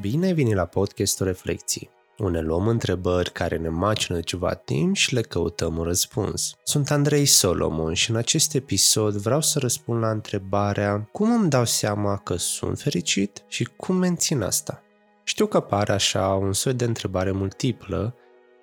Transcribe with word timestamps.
Bine 0.00 0.26
ai 0.26 0.34
venit 0.34 0.54
la 0.54 0.64
podcastul 0.64 1.26
Reflecții, 1.26 1.90
unde 2.18 2.38
luăm 2.38 2.66
întrebări 2.66 3.32
care 3.32 3.56
ne 3.56 3.68
macină 3.68 4.20
ceva 4.20 4.54
timp 4.54 4.94
și 4.94 5.14
le 5.14 5.20
căutăm 5.20 5.76
un 5.76 5.84
răspuns. 5.84 6.54
Sunt 6.62 6.90
Andrei 6.90 7.26
Solomon 7.26 7.94
și 7.94 8.10
în 8.10 8.16
acest 8.16 8.54
episod 8.54 9.14
vreau 9.14 9.40
să 9.40 9.58
răspund 9.58 10.00
la 10.00 10.10
întrebarea 10.10 11.08
cum 11.12 11.32
îmi 11.32 11.50
dau 11.50 11.64
seama 11.64 12.16
că 12.16 12.36
sunt 12.36 12.78
fericit 12.78 13.44
și 13.48 13.64
cum 13.76 13.96
mențin 13.96 14.42
asta. 14.42 14.82
Știu 15.24 15.46
că 15.46 15.60
pare 15.60 15.92
așa 15.92 16.34
un 16.34 16.52
soi 16.52 16.74
de 16.74 16.84
întrebare 16.84 17.30
multiplă, 17.30 18.14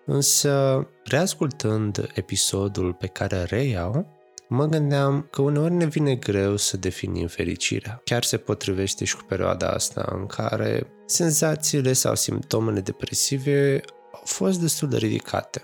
însă 0.06 0.88
reascultând 1.04 2.12
episodul 2.14 2.94
pe 2.94 3.08
care 3.08 3.44
reiau, 3.44 4.15
mă 4.50 4.66
gândeam 4.66 5.28
că 5.32 5.42
uneori 5.42 5.74
ne 5.74 5.86
vine 5.86 6.16
greu 6.16 6.56
să 6.56 6.78
definim 6.78 7.28
fericirea. 7.28 8.02
Chiar 8.04 8.24
se 8.24 8.38
potrivește 8.38 9.06
și 9.06 9.16
cu 9.16 9.24
perioada 9.24 9.70
asta 9.70 10.10
în 10.16 10.26
care 10.26 10.88
senzațiile 11.06 11.94
sau 11.94 12.16
simptomele 12.16 12.80
depresive 12.80 13.82
au 14.12 14.22
fost 14.24 14.62
destul 14.62 14.90
de 14.90 14.98
ridicate. 14.98 15.62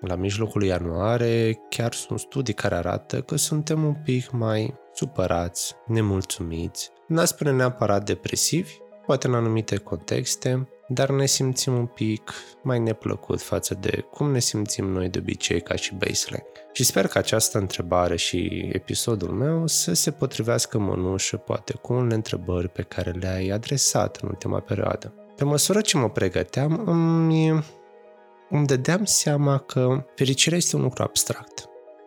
La 0.00 0.14
mijlocul 0.14 0.62
ianuarie 0.62 1.60
chiar 1.68 1.92
sunt 1.92 2.18
studii 2.18 2.54
care 2.54 2.74
arată 2.74 3.20
că 3.20 3.36
suntem 3.36 3.84
un 3.84 3.94
pic 3.94 4.30
mai 4.30 4.74
supărați, 4.94 5.74
nemulțumiți. 5.86 6.90
N-a 7.06 7.24
spune 7.24 7.52
neapărat 7.52 8.04
depresivi, 8.04 8.72
poate 9.06 9.26
în 9.26 9.34
anumite 9.34 9.76
contexte, 9.76 10.68
dar 10.88 11.10
ne 11.10 11.26
simțim 11.26 11.76
un 11.76 11.86
pic 11.86 12.32
mai 12.62 12.78
neplăcut 12.78 13.42
față 13.42 13.74
de 13.80 14.04
cum 14.10 14.30
ne 14.30 14.38
simțim 14.38 14.84
noi 14.84 15.08
de 15.08 15.18
obicei 15.18 15.60
ca 15.60 15.74
și 15.74 15.94
baseline. 15.94 16.46
Și 16.72 16.84
sper 16.84 17.06
că 17.06 17.18
această 17.18 17.58
întrebare 17.58 18.16
și 18.16 18.68
episodul 18.72 19.28
meu 19.28 19.66
să 19.66 19.92
se 19.92 20.10
potrivească 20.10 20.78
mănușă 20.78 21.36
poate 21.36 21.72
cu 21.72 21.92
unele 21.92 22.14
întrebări 22.14 22.68
pe 22.68 22.82
care 22.82 23.10
le-ai 23.10 23.48
adresat 23.48 24.18
în 24.22 24.28
ultima 24.28 24.60
perioadă. 24.60 25.14
Pe 25.36 25.44
măsură 25.44 25.80
ce 25.80 25.96
mă 25.96 26.10
pregăteam, 26.10 26.82
îmi, 26.86 27.64
îmi 28.50 28.66
dădeam 28.66 29.04
seama 29.04 29.58
că 29.58 30.04
fericirea 30.14 30.58
este 30.58 30.76
un 30.76 30.82
lucru 30.82 31.02
abstract 31.02 31.53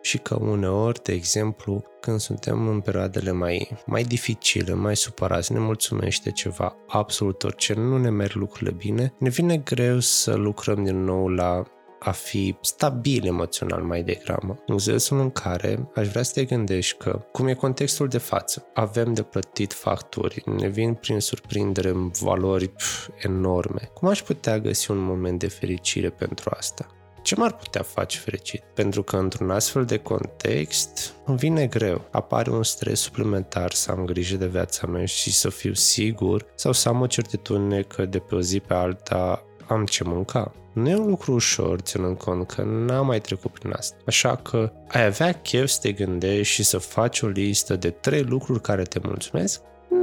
și 0.02 0.18
că 0.18 0.36
uneori, 0.40 1.02
de 1.02 1.12
exemplu, 1.12 1.84
când 2.00 2.20
suntem 2.20 2.68
în 2.68 2.80
perioadele 2.80 3.30
mai, 3.30 3.70
mai 3.86 4.02
dificile, 4.02 4.74
mai 4.74 4.96
supărați, 4.96 5.52
ne 5.52 5.58
mulțumește 5.58 6.30
ceva, 6.30 6.76
absolut 6.86 7.42
orice, 7.42 7.74
nu 7.74 7.98
ne 7.98 8.10
merg 8.10 8.32
lucrurile 8.32 8.76
bine, 8.76 9.14
ne 9.18 9.28
vine 9.28 9.56
greu 9.56 9.98
să 9.98 10.34
lucrăm 10.34 10.84
din 10.84 11.04
nou 11.04 11.28
la 11.28 11.62
a 11.98 12.10
fi 12.10 12.56
stabil 12.60 13.26
emoțional 13.26 13.82
mai 13.82 14.02
degrabă. 14.02 14.62
În 14.66 14.78
sensul 14.78 15.20
în 15.20 15.30
care 15.30 15.90
aș 15.94 16.08
vrea 16.08 16.22
să 16.22 16.32
te 16.32 16.44
gândești 16.44 16.96
că, 16.96 17.24
cum 17.32 17.46
e 17.46 17.54
contextul 17.54 18.08
de 18.08 18.18
față, 18.18 18.66
avem 18.74 19.14
de 19.14 19.22
plătit 19.22 19.72
facturi, 19.72 20.42
ne 20.46 20.68
vin 20.68 20.94
prin 20.94 21.20
surprindere 21.20 21.92
valori 22.20 22.68
pf, 22.68 23.08
enorme. 23.22 23.90
Cum 23.94 24.08
aș 24.08 24.22
putea 24.22 24.58
găsi 24.58 24.90
un 24.90 24.98
moment 24.98 25.38
de 25.38 25.48
fericire 25.48 26.10
pentru 26.10 26.50
asta? 26.56 26.97
Ce 27.28 27.34
m-ar 27.34 27.52
putea 27.52 27.82
face 27.82 28.18
fericit? 28.18 28.62
Pentru 28.74 29.02
că 29.02 29.16
într-un 29.16 29.50
astfel 29.50 29.84
de 29.84 29.96
context 29.96 31.14
îmi 31.24 31.36
vine 31.36 31.66
greu. 31.66 32.04
Apare 32.10 32.50
un 32.50 32.62
stres 32.62 33.00
suplimentar 33.00 33.72
să 33.72 33.90
am 33.90 34.04
grijă 34.04 34.36
de 34.36 34.46
viața 34.46 34.86
mea 34.86 35.04
și 35.04 35.32
să 35.32 35.48
fiu 35.48 35.72
sigur 35.72 36.46
sau 36.54 36.72
să 36.72 36.88
am 36.88 37.00
o 37.00 37.06
certitudine 37.06 37.82
că 37.82 38.04
de 38.04 38.18
pe 38.18 38.34
o 38.34 38.40
zi 38.40 38.60
pe 38.60 38.74
alta 38.74 39.44
am 39.66 39.84
ce 39.84 40.04
mânca. 40.04 40.52
Nu 40.72 40.88
e 40.88 40.96
un 40.96 41.08
lucru 41.08 41.32
ușor, 41.32 41.80
ținând 41.80 42.16
cont 42.16 42.46
că 42.46 42.62
n-am 42.62 43.06
mai 43.06 43.20
trecut 43.20 43.50
prin 43.50 43.72
asta. 43.76 43.96
Așa 44.06 44.36
că 44.36 44.72
ai 44.88 45.04
avea 45.04 45.32
chef 45.32 45.66
să 45.66 45.78
te 45.82 45.92
gândești 45.92 46.54
și 46.54 46.62
să 46.62 46.78
faci 46.78 47.20
o 47.20 47.26
listă 47.26 47.76
de 47.76 47.90
trei 47.90 48.22
lucruri 48.22 48.60
care 48.60 48.82
te 48.82 48.98
mulțumesc? 49.02 49.60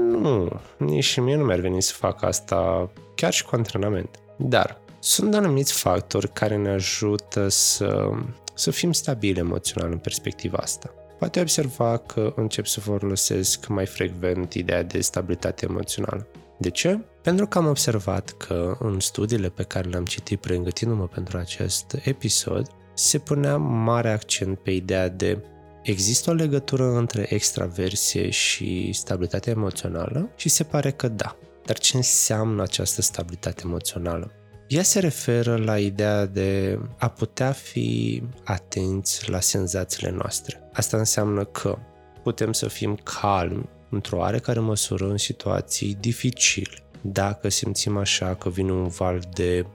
Nu, 0.09 0.59
nici 0.77 1.03
și 1.03 1.19
mie 1.19 1.35
nu 1.35 1.43
mi-ar 1.43 1.59
veni 1.59 1.81
să 1.81 1.93
fac 1.93 2.23
asta 2.23 2.89
chiar 3.15 3.33
și 3.33 3.45
cu 3.45 3.55
antrenament. 3.55 4.19
Dar 4.37 4.83
sunt 5.05 5.35
anumiți 5.35 5.73
factori 5.73 6.33
care 6.33 6.55
ne 6.55 6.69
ajută 6.69 7.47
să, 7.47 8.09
să 8.53 8.71
fim 8.71 8.91
stabili 8.91 9.39
emoțional 9.39 9.91
în 9.91 9.97
perspectiva 9.97 10.57
asta. 10.57 10.93
Poate 11.19 11.39
observa 11.39 11.97
că 11.97 12.33
încep 12.35 12.65
să 12.65 12.79
folosesc 12.79 13.67
mai 13.67 13.85
frecvent 13.85 14.53
ideea 14.53 14.83
de 14.83 15.01
stabilitate 15.01 15.65
emoțională. 15.69 16.27
De 16.57 16.69
ce? 16.69 16.99
Pentru 17.21 17.47
că 17.47 17.57
am 17.57 17.67
observat 17.67 18.29
că 18.29 18.77
în 18.79 18.99
studiile 18.99 19.49
pe 19.49 19.63
care 19.63 19.89
le-am 19.89 20.05
citit 20.05 20.39
pregătindu-mă 20.39 21.07
pentru 21.07 21.37
acest 21.37 21.97
episod, 22.03 22.67
se 22.93 23.17
punea 23.17 23.57
mare 23.57 24.11
accent 24.11 24.59
pe 24.59 24.71
ideea 24.71 25.09
de 25.09 25.43
există 25.83 26.29
o 26.29 26.33
legătură 26.33 26.83
între 26.83 27.25
extraversie 27.33 28.29
și 28.29 28.91
stabilitatea 28.93 29.51
emoțională 29.51 30.29
și 30.35 30.49
se 30.49 30.63
pare 30.63 30.91
că 30.91 31.07
da. 31.07 31.35
Dar 31.65 31.77
ce 31.77 31.97
înseamnă 31.97 32.61
această 32.61 33.01
stabilitate 33.01 33.61
emoțională? 33.65 34.31
Ea 34.67 34.83
se 34.83 34.99
referă 34.99 35.55
la 35.55 35.79
ideea 35.79 36.25
de 36.25 36.79
a 36.97 37.07
putea 37.07 37.51
fi 37.51 38.23
atenți 38.43 39.29
la 39.29 39.39
senzațiile 39.39 40.11
noastre. 40.11 40.69
Asta 40.73 40.97
înseamnă 40.97 41.43
că 41.43 41.77
putem 42.23 42.53
să 42.53 42.67
fim 42.67 42.95
calmi 42.95 43.69
într-o 43.89 44.17
oarecare 44.17 44.59
măsură 44.59 45.09
în 45.09 45.17
situații 45.17 45.97
dificile. 45.99 46.83
Dacă 47.01 47.49
simțim 47.49 47.97
așa 47.97 48.35
că 48.35 48.49
vine 48.49 48.71
un 48.71 48.87
val 48.87 49.19
de 49.33 49.65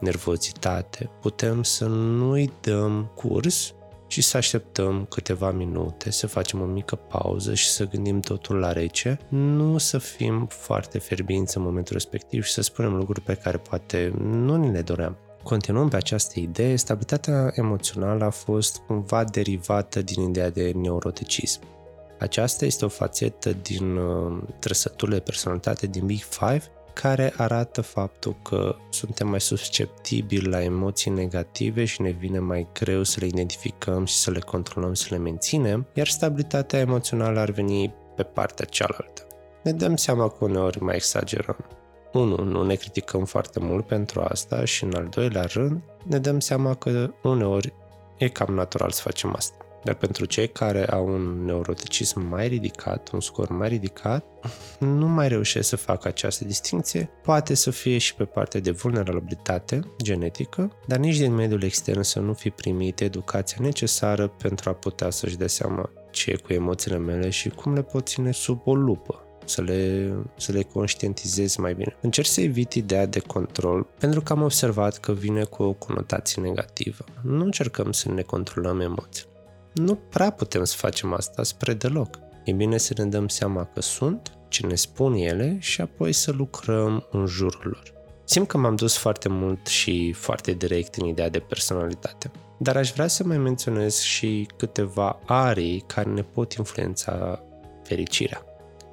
nervozitate, 0.00 1.10
putem 1.20 1.62
să 1.62 1.86
nu-i 1.86 2.52
dăm 2.60 3.12
curs 3.14 3.74
și 4.16 4.22
să 4.22 4.36
așteptăm 4.36 5.04
câteva 5.04 5.50
minute, 5.50 6.10
să 6.10 6.26
facem 6.26 6.60
o 6.60 6.64
mică 6.64 6.94
pauză 6.94 7.54
și 7.54 7.68
să 7.68 7.88
gândim 7.88 8.20
totul 8.20 8.56
la 8.56 8.72
rece, 8.72 9.18
nu 9.28 9.78
să 9.78 9.98
fim 9.98 10.46
foarte 10.46 10.98
ferbinți 10.98 11.56
în 11.56 11.62
momentul 11.62 11.92
respectiv 11.92 12.44
și 12.44 12.52
să 12.52 12.62
spunem 12.62 12.94
lucruri 12.94 13.20
pe 13.20 13.34
care 13.34 13.56
poate 13.56 14.12
nu 14.20 14.56
ni 14.56 14.72
le 14.72 14.82
doream. 14.82 15.16
Continuăm 15.42 15.88
pe 15.88 15.96
această 15.96 16.40
idee, 16.40 16.76
stabilitatea 16.76 17.50
emoțională 17.54 18.24
a 18.24 18.30
fost 18.30 18.76
cumva 18.86 19.24
derivată 19.24 20.02
din 20.02 20.28
ideea 20.28 20.50
de 20.50 20.72
neuroticism. 20.76 21.60
Aceasta 22.18 22.64
este 22.64 22.84
o 22.84 22.88
fațetă 22.88 23.52
din 23.62 23.96
uh, 23.96 24.42
trăsăturile 24.58 25.16
de 25.16 25.22
personalitate 25.22 25.86
din 25.86 26.06
Big 26.06 26.22
Five 26.22 26.62
care 27.00 27.32
arată 27.36 27.80
faptul 27.80 28.36
că 28.42 28.76
suntem 28.90 29.28
mai 29.28 29.40
susceptibili 29.40 30.48
la 30.48 30.62
emoții 30.62 31.10
negative 31.10 31.84
și 31.84 32.00
ne 32.00 32.10
vine 32.10 32.38
mai 32.38 32.66
greu 32.72 33.02
să 33.02 33.16
le 33.20 33.26
identificăm 33.26 34.04
și 34.04 34.14
să 34.14 34.30
le 34.30 34.38
controlăm, 34.38 34.94
să 34.94 35.06
le 35.10 35.16
menținem, 35.16 35.86
iar 35.92 36.06
stabilitatea 36.06 36.78
emoțională 36.78 37.40
ar 37.40 37.50
veni 37.50 37.94
pe 38.16 38.22
partea 38.22 38.64
cealaltă. 38.64 39.26
Ne 39.62 39.72
dăm 39.72 39.96
seama 39.96 40.28
că 40.28 40.44
uneori 40.44 40.82
mai 40.82 40.94
exagerăm. 40.94 41.56
Unu, 42.12 42.44
nu 42.44 42.62
ne 42.64 42.74
criticăm 42.74 43.24
foarte 43.24 43.60
mult 43.60 43.86
pentru 43.86 44.20
asta 44.20 44.64
și 44.64 44.84
în 44.84 44.94
al 44.94 45.06
doilea 45.10 45.44
rând 45.52 45.82
ne 46.04 46.18
dăm 46.18 46.40
seama 46.40 46.74
că 46.74 47.10
uneori 47.22 47.72
e 48.18 48.28
cam 48.28 48.54
natural 48.54 48.90
să 48.90 49.02
facem 49.02 49.34
asta. 49.36 49.65
Dar 49.84 49.94
pentru 49.94 50.24
cei 50.24 50.48
care 50.48 50.86
au 50.86 51.06
un 51.06 51.44
neuroticism 51.44 52.20
mai 52.20 52.48
ridicat, 52.48 53.10
un 53.12 53.20
scor 53.20 53.48
mai 53.48 53.68
ridicat, 53.68 54.24
nu 54.78 55.08
mai 55.08 55.28
reușesc 55.28 55.68
să 55.68 55.76
facă 55.76 56.08
această 56.08 56.44
distinție. 56.44 57.10
Poate 57.22 57.54
să 57.54 57.70
fie 57.70 57.98
și 57.98 58.14
pe 58.14 58.24
partea 58.24 58.60
de 58.60 58.70
vulnerabilitate 58.70 59.80
genetică, 60.02 60.72
dar 60.86 60.98
nici 60.98 61.18
din 61.18 61.34
mediul 61.34 61.62
extern 61.62 62.02
să 62.02 62.20
nu 62.20 62.32
fi 62.32 62.50
primit 62.50 63.00
educația 63.00 63.56
necesară 63.60 64.28
pentru 64.28 64.68
a 64.68 64.72
putea 64.72 65.10
să-și 65.10 65.36
dea 65.36 65.46
seama 65.46 65.90
ce 66.10 66.30
e 66.30 66.36
cu 66.36 66.52
emoțiile 66.52 66.98
mele 66.98 67.30
și 67.30 67.48
cum 67.48 67.74
le 67.74 67.82
pot 67.82 68.06
ține 68.06 68.32
sub 68.32 68.60
o 68.64 68.74
lupă 68.74 69.20
să 69.48 69.62
le, 69.62 70.12
să 70.36 70.52
le 70.52 70.62
conștientizezi 70.62 71.60
mai 71.60 71.74
bine. 71.74 71.96
Încerc 72.00 72.26
să 72.26 72.40
evit 72.40 72.72
ideea 72.72 73.06
de 73.06 73.18
control 73.18 73.86
pentru 73.98 74.20
că 74.20 74.32
am 74.32 74.42
observat 74.42 74.98
că 74.98 75.12
vine 75.12 75.44
cu 75.44 75.62
o 75.62 75.72
conotație 75.72 76.42
negativă. 76.42 77.04
Nu 77.22 77.44
încercăm 77.44 77.92
să 77.92 78.12
ne 78.12 78.22
controlăm 78.22 78.80
emoțiile 78.80 79.30
nu 79.76 79.94
prea 79.94 80.30
putem 80.30 80.64
să 80.64 80.76
facem 80.76 81.12
asta 81.12 81.42
spre 81.42 81.74
deloc. 81.74 82.18
E 82.44 82.52
bine 82.52 82.76
să 82.76 82.94
ne 82.96 83.04
dăm 83.04 83.28
seama 83.28 83.64
că 83.74 83.80
sunt, 83.80 84.32
ce 84.48 84.66
ne 84.66 84.74
spun 84.74 85.14
ele 85.14 85.56
și 85.60 85.80
apoi 85.80 86.12
să 86.12 86.32
lucrăm 86.32 87.06
în 87.10 87.26
jurul 87.26 87.60
lor. 87.64 87.92
Simt 88.24 88.48
că 88.48 88.58
m-am 88.58 88.76
dus 88.76 88.96
foarte 88.96 89.28
mult 89.28 89.66
și 89.66 90.12
foarte 90.12 90.52
direct 90.52 90.94
în 90.94 91.06
ideea 91.06 91.28
de 91.28 91.38
personalitate, 91.38 92.30
dar 92.58 92.76
aș 92.76 92.92
vrea 92.92 93.06
să 93.06 93.24
mai 93.24 93.38
menționez 93.38 93.98
și 93.98 94.48
câteva 94.56 95.18
arii 95.26 95.84
care 95.86 96.10
ne 96.10 96.22
pot 96.22 96.52
influența 96.52 97.42
fericirea. 97.82 98.42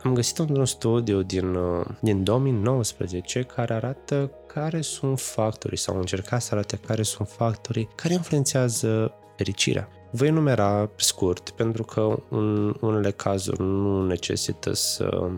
Am 0.03 0.13
găsit 0.13 0.37
un 0.37 0.65
studiu 0.65 1.21
din, 1.21 1.55
uh, 1.55 1.85
din 1.99 2.23
2019 2.23 3.41
care 3.41 3.73
arată 3.73 4.31
care 4.47 4.81
sunt 4.81 5.19
factorii 5.19 5.77
sau 5.77 5.97
încerca 5.97 6.39
să 6.39 6.49
arate 6.53 6.75
care 6.75 7.03
sunt 7.03 7.29
factorii 7.29 7.89
care 7.95 8.13
influențează 8.13 9.13
fericirea. 9.35 9.89
Voi 10.15 10.29
numera 10.29 10.89
scurt, 10.95 11.49
pentru 11.49 11.83
că 11.83 12.19
în 12.29 12.75
unele 12.81 13.11
cazuri 13.11 13.61
nu 13.61 14.05
necesită 14.05 14.73
să, 14.73 15.29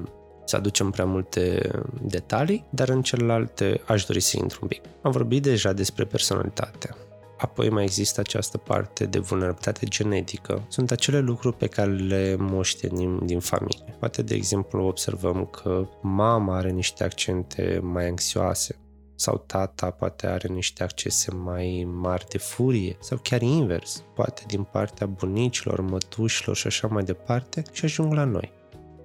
să 0.45 0.56
aducem 0.56 0.89
prea 0.89 1.06
multe 1.06 1.72
detalii, 2.01 2.66
dar 2.69 2.89
în 2.89 3.01
celelalte 3.01 3.81
aș 3.86 4.06
dori 4.06 4.19
să 4.19 4.38
intru 4.42 4.60
un 4.62 4.68
pic. 4.68 4.81
Am 5.01 5.12
vorbit 5.12 5.44
deja 5.44 5.74
despre 5.74 6.06
personalitate. 6.06 6.95
Apoi 7.38 7.69
mai 7.69 7.83
există 7.83 8.19
această 8.19 8.57
parte 8.57 9.06
de 9.06 9.19
vulnerabilitate 9.19 9.86
genetică. 9.86 10.66
Sunt 10.68 10.92
acele 10.92 11.19
lucruri 11.19 11.57
pe 11.57 11.68
care 11.68 11.92
le 11.92 12.36
moștenim 12.39 13.21
din 13.25 13.39
familie. 13.39 13.95
Poate, 14.00 14.21
de 14.21 14.36
exemplu, 14.36 14.86
observăm 14.86 15.45
că 15.45 15.88
mama 16.01 16.56
are 16.56 16.69
niște 16.69 17.04
accente 17.04 17.80
mai 17.83 18.07
anxioase 18.07 18.80
sau 19.16 19.44
tata 19.48 19.90
poate 19.90 20.28
are 20.28 20.48
niște 20.48 20.84
accese 20.84 21.32
mai 21.32 21.88
mari 21.92 22.26
de 22.30 22.38
furie 22.38 22.98
sau 23.00 23.20
chiar 23.24 23.42
invers, 23.42 24.04
poate 24.16 24.44
din 24.48 24.64
partea 24.64 25.08
bunicilor, 25.08 25.82
mătușilor 25.82 26.56
și 26.56 26.68
așa 26.68 26.88
mai 26.88 27.04
departe 27.04 27.64
și 27.72 27.86
ajung 27.86 28.14
la 28.14 28.24
noi. 28.24 28.54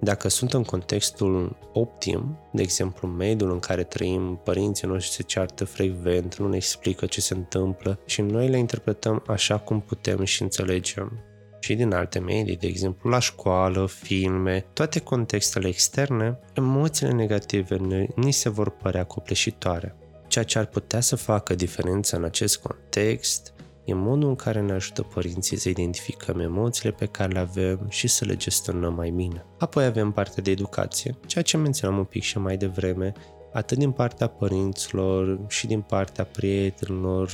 Dacă 0.03 0.27
sunt 0.27 0.53
în 0.53 0.63
contextul 0.63 1.57
optim, 1.73 2.39
de 2.51 2.61
exemplu 2.61 3.07
mediul 3.07 3.51
în 3.51 3.59
care 3.59 3.83
trăim, 3.83 4.39
părinții 4.43 4.87
noștri 4.87 5.15
se 5.15 5.23
ceartă 5.23 5.65
frecvent, 5.65 6.37
nu 6.37 6.47
ne 6.47 6.55
explică 6.55 7.05
ce 7.05 7.21
se 7.21 7.33
întâmplă 7.33 7.99
și 8.05 8.21
noi 8.21 8.47
le 8.47 8.57
interpretăm 8.57 9.23
așa 9.27 9.57
cum 9.57 9.79
putem 9.79 10.23
și 10.23 10.41
înțelegem. 10.41 11.23
Și 11.59 11.75
din 11.75 11.93
alte 11.93 12.19
medii, 12.19 12.57
de 12.57 12.67
exemplu 12.67 13.09
la 13.09 13.19
școală, 13.19 13.85
filme, 13.85 14.65
toate 14.73 14.99
contextele 14.99 15.67
externe, 15.67 16.39
emoțiile 16.53 17.11
negative 17.11 17.75
ne, 17.75 18.07
ni 18.15 18.31
se 18.31 18.49
vor 18.49 18.69
părea 18.69 19.03
copleșitoare. 19.03 19.95
Ceea 20.31 20.45
ce 20.45 20.57
ar 20.57 20.65
putea 20.65 20.99
să 20.99 21.15
facă 21.15 21.55
diferența 21.55 22.17
în 22.17 22.23
acest 22.23 22.57
context 22.57 23.53
e 23.85 23.93
modul 23.93 24.29
în 24.29 24.35
care 24.35 24.61
ne 24.61 24.71
ajută 24.71 25.01
părinții 25.01 25.57
să 25.57 25.69
identificăm 25.69 26.39
emoțiile 26.39 26.91
pe 26.91 27.05
care 27.05 27.31
le 27.31 27.39
avem 27.39 27.85
și 27.89 28.07
să 28.07 28.25
le 28.25 28.35
gestionăm 28.35 28.93
mai 28.93 29.09
bine. 29.09 29.45
Apoi 29.59 29.85
avem 29.85 30.11
partea 30.11 30.43
de 30.43 30.51
educație, 30.51 31.15
ceea 31.27 31.43
ce 31.43 31.57
menționam 31.57 31.97
un 31.97 32.03
pic 32.03 32.21
și 32.21 32.37
mai 32.37 32.57
devreme, 32.57 33.13
atât 33.53 33.77
din 33.77 33.91
partea 33.91 34.27
părinților 34.27 35.39
și 35.47 35.67
din 35.67 35.81
partea 35.81 36.23
prietenilor, 36.23 37.31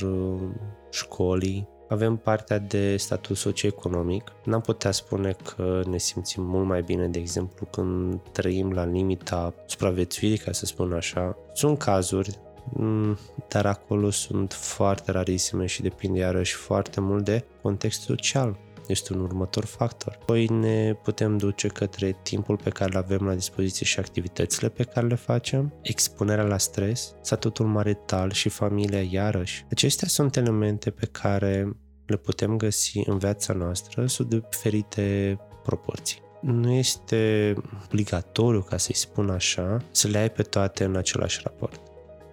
școlii, 0.90 1.68
avem 1.88 2.16
partea 2.16 2.58
de 2.58 2.96
statut 2.96 3.36
socioeconomic. 3.36 4.32
N-am 4.44 4.60
putea 4.60 4.90
spune 4.90 5.36
că 5.54 5.82
ne 5.90 5.98
simțim 5.98 6.42
mult 6.42 6.66
mai 6.66 6.82
bine, 6.82 7.08
de 7.08 7.18
exemplu, 7.18 7.66
când 7.66 8.20
trăim 8.32 8.72
la 8.72 8.84
limita 8.84 9.54
supraviețuirii, 9.66 10.38
ca 10.38 10.52
să 10.52 10.66
spun 10.66 10.92
așa. 10.92 11.36
Sunt 11.52 11.78
cazuri 11.78 12.38
Mm, 12.47 12.47
dar 13.48 13.66
acolo 13.66 14.10
sunt 14.10 14.52
foarte 14.52 15.10
rarisime 15.10 15.66
și 15.66 15.82
depinde 15.82 16.18
iarăși 16.18 16.54
foarte 16.54 17.00
mult 17.00 17.24
de 17.24 17.44
context 17.62 18.00
social. 18.00 18.58
Este 18.86 19.12
un 19.12 19.20
următor 19.20 19.64
factor. 19.64 20.18
Apoi 20.20 20.46
ne 20.46 20.94
putem 21.02 21.36
duce 21.36 21.68
către 21.68 22.18
timpul 22.22 22.56
pe 22.56 22.70
care 22.70 22.90
îl 22.92 23.02
avem 23.02 23.26
la 23.26 23.34
dispoziție 23.34 23.86
și 23.86 23.98
activitățile 23.98 24.68
pe 24.68 24.82
care 24.82 25.06
le 25.06 25.14
facem, 25.14 25.72
expunerea 25.82 26.44
la 26.44 26.58
stres, 26.58 27.14
statutul 27.20 27.66
marital 27.66 28.30
și 28.30 28.48
familia 28.48 29.02
iarăși. 29.02 29.64
Acestea 29.70 30.08
sunt 30.08 30.36
elemente 30.36 30.90
pe 30.90 31.06
care 31.06 31.76
le 32.06 32.16
putem 32.16 32.56
găsi 32.56 33.02
în 33.06 33.18
viața 33.18 33.52
noastră 33.52 34.06
sub 34.06 34.28
diferite 34.28 35.38
proporții 35.62 36.26
nu 36.40 36.72
este 36.72 37.54
obligatoriu, 37.84 38.60
ca 38.60 38.76
să-i 38.76 38.94
spun 38.94 39.30
așa, 39.30 39.82
să 39.90 40.08
le 40.08 40.18
ai 40.18 40.30
pe 40.30 40.42
toate 40.42 40.84
în 40.84 40.96
același 40.96 41.40
raport 41.42 41.87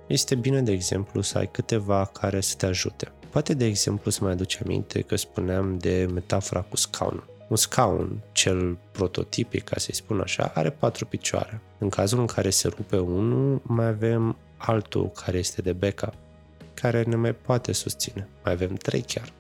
este 0.08 0.36
bine, 0.36 0.62
de 0.62 0.72
exemplu, 0.72 1.22
să 1.22 1.38
ai 1.38 1.48
câteva 1.52 2.06
care 2.06 2.42
să 2.42 2.56
te 2.56 2.66
ajute. 2.66 3.12
Poate, 3.30 3.54
de 3.54 3.66
exemplu, 3.66 4.12
să 4.12 4.24
mai 4.24 4.32
aduci 4.32 4.60
aminte 4.64 5.02
că 5.02 5.16
spuneam 5.16 5.78
de 5.78 6.08
metafora 6.14 6.62
cu 6.62 6.76
scaunul. 6.76 7.34
Un 7.50 7.56
scaun, 7.56 8.22
cel 8.32 8.78
prototipic, 8.92 9.64
ca 9.64 9.80
să-i 9.80 9.96
spun 9.96 10.20
așa, 10.20 10.52
are 10.56 10.70
patru 10.70 11.06
picioare. 11.06 11.62
În 11.78 11.90
cazul 11.90 12.20
în 12.20 12.26
care 12.26 12.50
se 12.50 12.68
rupe 12.68 12.98
unul, 12.98 13.62
mai 13.64 13.88
avem 13.88 14.38
altul 14.58 15.12
care 15.12 15.38
este 15.38 15.62
de 15.62 15.74
backup, 15.74 16.14
care 16.74 17.04
ne 17.04 17.16
mai 17.16 17.34
poate 17.34 17.72
susține. 17.72 18.28
Mai 18.44 18.54
avem 18.54 18.74
trei 18.74 19.02
chiar. 19.02 19.34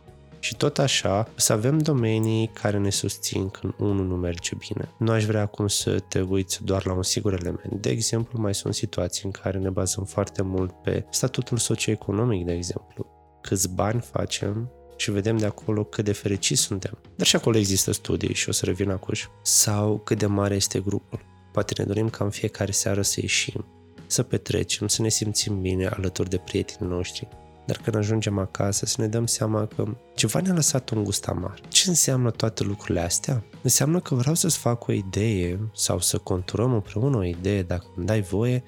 Și 0.45 0.55
tot 0.55 0.77
așa, 0.79 1.27
să 1.35 1.53
avem 1.53 1.77
domenii 1.77 2.47
care 2.53 2.77
ne 2.77 2.89
susțin 2.89 3.49
când 3.49 3.73
unul 3.77 4.05
nu 4.05 4.15
merge 4.15 4.55
bine. 4.55 4.89
Nu 4.97 5.11
aș 5.11 5.25
vrea 5.25 5.41
acum 5.41 5.67
să 5.67 5.99
te 5.99 6.21
uiți 6.21 6.63
doar 6.63 6.85
la 6.85 6.93
un 6.93 7.03
singur 7.03 7.33
element. 7.33 7.73
De 7.81 7.89
exemplu, 7.89 8.41
mai 8.41 8.55
sunt 8.55 8.73
situații 8.73 9.21
în 9.25 9.31
care 9.31 9.57
ne 9.57 9.69
bazăm 9.69 10.03
foarte 10.03 10.41
mult 10.41 10.71
pe 10.71 11.05
statutul 11.09 11.57
socioeconomic, 11.57 12.45
de 12.45 12.53
exemplu. 12.53 13.05
Câți 13.41 13.69
bani 13.69 14.01
facem, 14.01 14.71
și 14.97 15.11
vedem 15.11 15.37
de 15.37 15.45
acolo 15.45 15.83
cât 15.83 16.05
de 16.05 16.11
fericiți 16.11 16.61
suntem. 16.61 16.97
Dar 17.15 17.27
și 17.27 17.35
acolo 17.35 17.57
există 17.57 17.91
studii 17.91 18.33
și 18.33 18.49
o 18.49 18.51
să 18.51 18.65
revin 18.65 18.89
acuși. 18.89 19.27
Sau 19.41 19.97
cât 19.97 20.17
de 20.17 20.25
mare 20.25 20.55
este 20.55 20.79
grupul. 20.79 21.19
Poate 21.51 21.73
ne 21.77 21.83
dorim 21.83 22.09
ca 22.09 22.23
în 22.23 22.29
fiecare 22.29 22.71
seară 22.71 23.01
să 23.01 23.19
ieșim, 23.21 23.65
să 24.05 24.23
petrecem, 24.23 24.87
să 24.87 25.01
ne 25.01 25.09
simțim 25.09 25.61
bine 25.61 25.87
alături 25.87 26.29
de 26.29 26.37
prietenii 26.37 26.93
noștri, 26.93 27.27
dar 27.65 27.79
când 27.83 27.95
ajungem 27.95 28.37
acasă 28.37 28.85
să 28.85 29.01
ne 29.01 29.07
dăm 29.07 29.25
seama 29.25 29.65
că 29.65 29.85
ceva 30.15 30.39
ne-a 30.39 30.53
lăsat 30.53 30.89
un 30.89 31.03
gust 31.03 31.27
amar. 31.27 31.59
Ce 31.67 31.89
înseamnă 31.89 32.31
toate 32.31 32.63
lucrurile 32.63 32.99
astea? 32.99 33.43
Înseamnă 33.61 33.99
că 33.99 34.15
vreau 34.15 34.35
să-ți 34.35 34.57
fac 34.57 34.87
o 34.87 34.91
idee 34.91 35.69
sau 35.73 35.99
să 35.99 36.17
conturăm 36.17 36.73
împreună 36.73 37.17
o 37.17 37.23
idee, 37.23 37.63
dacă 37.63 37.85
îmi 37.95 38.05
dai 38.05 38.21
voie, 38.21 38.63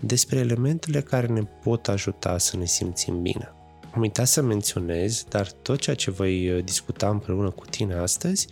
despre 0.00 0.38
elementele 0.38 1.00
care 1.00 1.26
ne 1.26 1.42
pot 1.42 1.88
ajuta 1.88 2.38
să 2.38 2.56
ne 2.56 2.64
simțim 2.64 3.22
bine. 3.22 3.52
Am 3.94 4.00
uitat 4.00 4.26
să 4.26 4.42
menționez, 4.42 5.24
dar 5.28 5.50
tot 5.50 5.78
ceea 5.78 5.96
ce 5.96 6.10
voi 6.10 6.50
uh, 6.50 6.64
discuta 6.64 7.08
împreună 7.08 7.50
cu 7.50 7.64
tine 7.66 7.94
astăzi, 7.94 8.48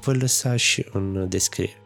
voi 0.00 0.18
lăsa 0.18 0.56
și 0.56 0.86
în 0.92 1.28
descriere. 1.28 1.82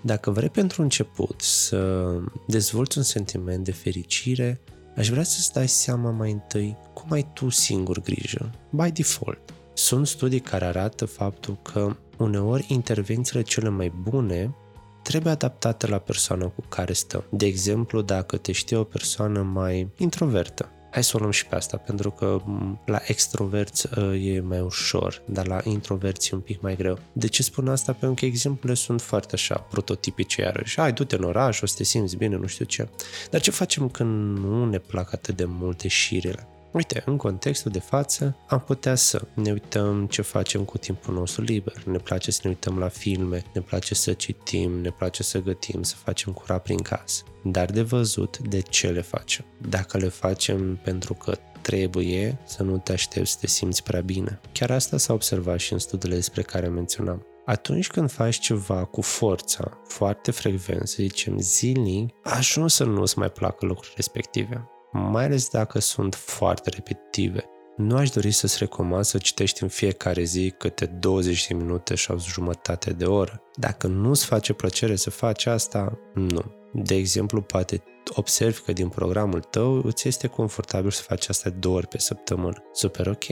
Dacă 0.00 0.30
vrei 0.30 0.48
pentru 0.48 0.82
început 0.82 1.40
să 1.40 2.06
dezvolți 2.46 2.98
un 2.98 3.04
sentiment 3.04 3.64
de 3.64 3.72
fericire, 3.72 4.60
Aș 4.96 5.08
vrea 5.08 5.22
să-ți 5.22 5.52
dai 5.52 5.68
seama 5.68 6.10
mai 6.10 6.30
întâi 6.30 6.76
cum 6.92 7.10
ai 7.10 7.26
tu 7.32 7.48
singur 7.48 8.00
grijă, 8.00 8.50
by 8.70 8.90
default. 8.90 9.54
Sunt 9.74 10.06
studii 10.06 10.40
care 10.40 10.64
arată 10.64 11.04
faptul 11.04 11.58
că 11.62 11.96
uneori 12.18 12.66
intervențiile 12.68 13.42
cele 13.42 13.68
mai 13.68 13.92
bune 14.02 14.54
trebuie 15.02 15.32
adaptate 15.32 15.86
la 15.86 15.98
persoana 15.98 16.46
cu 16.46 16.62
care 16.68 16.92
stăm. 16.92 17.24
De 17.30 17.46
exemplu, 17.46 18.02
dacă 18.02 18.36
te 18.36 18.52
știe 18.52 18.76
o 18.76 18.84
persoană 18.84 19.42
mai 19.42 19.88
introvertă, 19.96 20.68
Hai 20.92 21.04
să 21.04 21.12
o 21.16 21.18
luăm 21.18 21.30
și 21.30 21.46
pe 21.46 21.54
asta, 21.54 21.76
pentru 21.76 22.10
că 22.10 22.42
la 22.84 23.00
extroverți 23.06 23.88
ă, 23.96 24.14
e 24.14 24.40
mai 24.40 24.60
ușor, 24.60 25.22
dar 25.26 25.46
la 25.46 25.60
introverți 25.64 26.30
e 26.32 26.36
un 26.36 26.42
pic 26.42 26.60
mai 26.60 26.76
greu. 26.76 26.98
De 27.12 27.26
ce 27.26 27.42
spun 27.42 27.68
asta? 27.68 27.92
Pentru 27.92 28.14
că 28.14 28.24
exemplele 28.24 28.74
sunt 28.74 29.00
foarte 29.00 29.30
așa, 29.34 29.54
prototipice 29.54 30.40
iarăși. 30.40 30.80
Hai, 30.80 30.92
du-te 30.92 31.16
în 31.16 31.22
oraș, 31.22 31.60
o 31.60 31.66
să 31.66 31.74
te 31.76 31.84
simți 31.84 32.16
bine, 32.16 32.36
nu 32.36 32.46
știu 32.46 32.64
ce. 32.64 32.88
Dar 33.30 33.40
ce 33.40 33.50
facem 33.50 33.88
când 33.88 34.38
nu 34.38 34.64
ne 34.64 34.78
plac 34.78 35.12
atât 35.12 35.36
de 35.36 35.44
multe 35.44 35.88
șirile? 35.88 36.46
Uite, 36.72 37.02
în 37.06 37.16
contextul 37.16 37.70
de 37.70 37.78
față, 37.78 38.36
am 38.48 38.60
putea 38.60 38.94
să 38.94 39.22
ne 39.34 39.52
uităm 39.52 40.06
ce 40.06 40.22
facem 40.22 40.64
cu 40.64 40.78
timpul 40.78 41.14
nostru 41.14 41.42
liber. 41.42 41.84
Ne 41.84 41.98
place 41.98 42.30
să 42.30 42.40
ne 42.42 42.48
uităm 42.48 42.78
la 42.78 42.88
filme, 42.88 43.42
ne 43.54 43.60
place 43.60 43.94
să 43.94 44.12
citim, 44.12 44.80
ne 44.80 44.90
place 44.90 45.22
să 45.22 45.38
gătim, 45.38 45.82
să 45.82 45.94
facem 45.96 46.32
curat 46.32 46.62
prin 46.62 46.78
casă. 46.78 47.22
Dar 47.44 47.70
de 47.70 47.82
văzut 47.82 48.38
de 48.38 48.60
ce 48.60 48.88
le 48.88 49.00
facem. 49.00 49.44
Dacă 49.68 49.98
le 49.98 50.08
facem 50.08 50.80
pentru 50.82 51.14
că 51.14 51.38
trebuie 51.60 52.38
să 52.44 52.62
nu 52.62 52.78
te 52.78 52.92
aștepți 52.92 53.30
să 53.30 53.36
te 53.40 53.46
simți 53.46 53.82
prea 53.82 54.00
bine. 54.00 54.40
Chiar 54.52 54.70
asta 54.70 54.96
s-a 54.96 55.12
observat 55.12 55.58
și 55.58 55.72
în 55.72 55.78
studiile 55.78 56.14
despre 56.14 56.42
care 56.42 56.68
menționam. 56.68 57.26
Atunci 57.46 57.86
când 57.86 58.10
faci 58.10 58.38
ceva 58.38 58.84
cu 58.84 59.00
forța, 59.00 59.78
foarte 59.86 60.30
frecvent, 60.30 60.88
să 60.88 60.96
zicem 60.98 61.38
zilnic, 61.38 62.14
ajungi 62.22 62.74
să 62.74 62.84
nu-ți 62.84 63.18
mai 63.18 63.30
placă 63.30 63.66
lucrurile 63.66 63.94
respective 63.96 64.66
mai 64.92 65.24
ales 65.24 65.48
dacă 65.48 65.78
sunt 65.78 66.14
foarte 66.14 66.70
repetitive. 66.70 67.44
Nu 67.76 67.96
aș 67.96 68.10
dori 68.10 68.30
să-ți 68.30 68.56
recomand 68.58 69.04
să 69.04 69.18
citești 69.18 69.62
în 69.62 69.68
fiecare 69.68 70.22
zi 70.22 70.54
câte 70.58 70.86
20 70.86 71.46
de 71.46 71.54
minute 71.54 71.96
sau 71.96 72.18
jumătate 72.18 72.92
de 72.92 73.04
oră. 73.04 73.42
Dacă 73.54 73.86
nu-ți 73.86 74.26
face 74.26 74.52
plăcere 74.52 74.96
să 74.96 75.10
faci 75.10 75.46
asta, 75.46 75.98
nu. 76.14 76.54
De 76.72 76.94
exemplu, 76.94 77.42
poate 77.42 77.82
observi 78.14 78.60
că 78.60 78.72
din 78.72 78.88
programul 78.88 79.40
tău 79.40 79.82
îți 79.84 80.08
este 80.08 80.26
confortabil 80.26 80.90
să 80.90 81.02
faci 81.02 81.28
asta 81.28 81.50
două 81.50 81.76
ori 81.76 81.86
pe 81.86 81.98
săptămână. 81.98 82.62
Super 82.72 83.06
ok. 83.06 83.24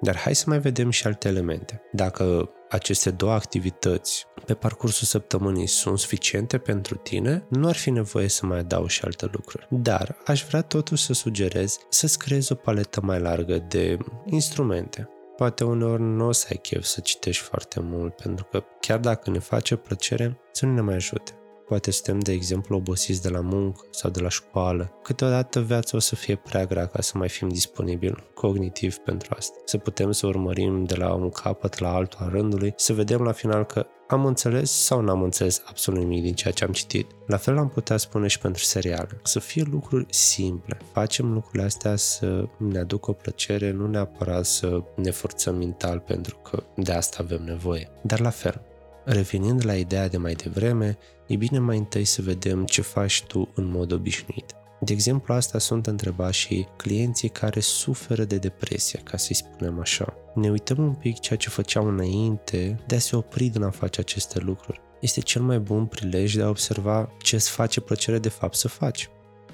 Dar 0.00 0.16
hai 0.16 0.34
să 0.34 0.44
mai 0.46 0.58
vedem 0.58 0.90
și 0.90 1.06
alte 1.06 1.28
elemente. 1.28 1.82
Dacă 1.92 2.50
aceste 2.70 3.10
două 3.10 3.32
activități 3.32 4.26
pe 4.44 4.54
parcursul 4.54 5.06
săptămânii 5.06 5.66
sunt 5.66 5.98
suficiente 5.98 6.58
pentru 6.58 6.94
tine, 6.96 7.44
nu 7.48 7.68
ar 7.68 7.76
fi 7.76 7.90
nevoie 7.90 8.28
să 8.28 8.46
mai 8.46 8.58
adaug 8.58 8.88
și 8.88 9.04
alte 9.04 9.28
lucruri. 9.32 9.66
Dar 9.70 10.16
aș 10.26 10.44
vrea 10.44 10.62
totuși 10.62 11.04
să 11.04 11.12
sugerez 11.12 11.78
să-ți 11.88 12.18
creezi 12.18 12.52
o 12.52 12.54
paletă 12.54 13.00
mai 13.00 13.20
largă 13.20 13.64
de 13.68 13.98
instrumente. 14.26 15.08
Poate 15.36 15.64
uneori 15.64 16.02
nu 16.02 16.26
o 16.26 16.32
să 16.32 16.46
ai 16.50 16.56
chef 16.56 16.82
să 16.82 17.00
citești 17.00 17.42
foarte 17.42 17.80
mult, 17.80 18.14
pentru 18.14 18.44
că 18.44 18.64
chiar 18.80 18.98
dacă 18.98 19.30
ne 19.30 19.38
face 19.38 19.76
plăcere, 19.76 20.40
să 20.52 20.66
nu 20.66 20.74
ne 20.74 20.80
mai 20.80 20.94
ajute. 20.94 21.39
Poate 21.70 21.90
suntem, 21.90 22.18
de 22.18 22.32
exemplu, 22.32 22.76
obosiți 22.76 23.22
de 23.22 23.28
la 23.28 23.40
muncă 23.40 23.80
sau 23.90 24.10
de 24.10 24.20
la 24.20 24.28
școală. 24.28 24.92
Câteodată 25.02 25.60
viața 25.60 25.96
o 25.96 26.00
să 26.00 26.16
fie 26.16 26.36
prea 26.36 26.64
grea 26.64 26.86
ca 26.86 27.02
să 27.02 27.18
mai 27.18 27.28
fim 27.28 27.48
disponibili 27.48 28.24
cognitiv 28.34 28.96
pentru 28.96 29.34
asta. 29.36 29.56
Să 29.64 29.78
putem 29.78 30.12
să 30.12 30.26
urmărim 30.26 30.84
de 30.84 30.96
la 30.96 31.14
un 31.14 31.28
capăt 31.28 31.78
la 31.78 31.94
altul 31.94 32.18
a 32.22 32.28
rândului, 32.28 32.72
să 32.76 32.92
vedem 32.92 33.22
la 33.22 33.32
final 33.32 33.64
că 33.64 33.86
am 34.08 34.26
înțeles 34.26 34.70
sau 34.70 35.00
n-am 35.00 35.22
înțeles 35.22 35.62
absolut 35.66 36.00
nimic 36.00 36.22
din 36.22 36.34
ceea 36.34 36.52
ce 36.52 36.64
am 36.64 36.72
citit. 36.72 37.06
La 37.26 37.36
fel 37.36 37.58
am 37.58 37.68
putea 37.68 37.96
spune 37.96 38.26
și 38.26 38.38
pentru 38.38 38.62
seriale. 38.62 39.20
Să 39.22 39.38
fie 39.38 39.62
lucruri 39.70 40.06
simple. 40.08 40.78
Facem 40.92 41.32
lucrurile 41.32 41.64
astea 41.64 41.96
să 41.96 42.44
ne 42.56 42.78
aducă 42.78 43.10
o 43.10 43.14
plăcere, 43.14 43.70
nu 43.70 43.86
neapărat 43.86 44.44
să 44.44 44.82
ne 44.94 45.10
forțăm 45.10 45.56
mental 45.56 45.98
pentru 45.98 46.36
că 46.36 46.62
de 46.76 46.92
asta 46.92 47.16
avem 47.20 47.42
nevoie. 47.44 47.90
Dar 48.02 48.20
la 48.20 48.30
fel, 48.30 48.62
revenind 49.04 49.64
la 49.64 49.74
ideea 49.74 50.08
de 50.08 50.16
mai 50.16 50.34
devreme, 50.34 50.98
e 51.26 51.36
bine 51.36 51.58
mai 51.58 51.76
întâi 51.76 52.04
să 52.04 52.22
vedem 52.22 52.64
ce 52.64 52.82
faci 52.82 53.24
tu 53.26 53.48
în 53.54 53.70
mod 53.70 53.92
obișnuit. 53.92 54.54
De 54.80 54.92
exemplu, 54.92 55.34
asta 55.34 55.58
sunt 55.58 55.86
întrebați 55.86 56.36
și 56.36 56.66
clienții 56.76 57.28
care 57.28 57.60
suferă 57.60 58.24
de 58.24 58.36
depresie, 58.36 59.00
ca 59.04 59.16
să-i 59.16 59.34
spunem 59.34 59.80
așa. 59.80 60.14
Ne 60.34 60.50
uităm 60.50 60.78
un 60.78 60.92
pic 60.92 61.18
ceea 61.18 61.38
ce 61.38 61.48
făceau 61.48 61.88
înainte 61.88 62.80
de 62.86 62.94
a 62.94 62.98
se 62.98 63.16
opri 63.16 63.46
din 63.46 63.62
a 63.62 63.70
face 63.70 64.00
aceste 64.00 64.38
lucruri. 64.38 64.80
Este 65.00 65.20
cel 65.20 65.42
mai 65.42 65.58
bun 65.58 65.86
prilej 65.86 66.34
de 66.34 66.42
a 66.42 66.48
observa 66.48 67.10
ce 67.22 67.34
îți 67.34 67.50
face 67.50 67.80
plăcere 67.80 68.18
de 68.18 68.28
fapt 68.28 68.54
să 68.54 68.68
faci. 68.68 69.10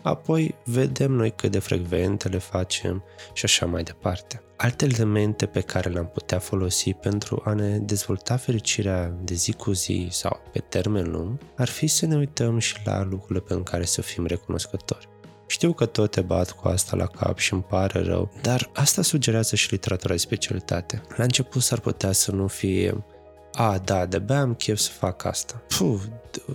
Apoi 0.07 0.55
vedem 0.65 1.13
noi 1.13 1.31
cât 1.31 1.51
de 1.51 1.59
frecvente 1.59 2.29
le 2.29 2.39
facem 2.39 3.05
și 3.33 3.45
așa 3.45 3.67
mai 3.67 3.83
departe. 3.83 4.43
Alte 4.57 4.85
elemente 4.85 5.47
pe 5.47 5.61
care 5.61 5.91
le-am 5.91 6.07
putea 6.07 6.39
folosi 6.39 6.93
pentru 6.93 7.43
a 7.45 7.53
ne 7.53 7.79
dezvolta 7.79 8.37
fericirea 8.37 9.15
de 9.23 9.35
zi 9.35 9.53
cu 9.53 9.73
zi 9.73 10.09
sau 10.11 10.41
pe 10.53 10.59
termen 10.59 11.11
lung 11.11 11.39
ar 11.57 11.69
fi 11.69 11.87
să 11.87 12.07
ne 12.07 12.17
uităm 12.17 12.59
și 12.59 12.77
la 12.85 13.03
lucrurile 13.03 13.45
pentru 13.47 13.65
care 13.73 13.85
să 13.85 14.03
fim 14.03 14.27
recunoscători. 14.27 15.09
Știu 15.47 15.73
că 15.73 15.87
tot 15.87 16.11
te 16.11 16.21
bat 16.21 16.51
cu 16.51 16.69
asta 16.69 16.97
la 16.97 17.07
cap 17.07 17.39
și 17.39 17.53
îmi 17.53 17.63
pare 17.63 18.03
rău, 18.03 18.33
dar 18.43 18.71
asta 18.75 19.03
sugerează 19.03 19.57
și 19.57 19.71
literatura 19.71 20.13
de 20.13 20.19
specialitate. 20.19 21.03
La 21.17 21.25
început 21.25 21.63
s-ar 21.63 21.81
putea 21.81 22.13
să 22.13 22.33
nu 22.33 22.47
fie 22.47 23.05
a, 23.53 23.79
da, 23.79 24.07
de-abia 24.07 24.41
am 24.41 24.55
chef 24.55 24.79
să 24.79 24.91
fac 24.91 25.25
asta. 25.25 25.63
Puh, 25.79 26.01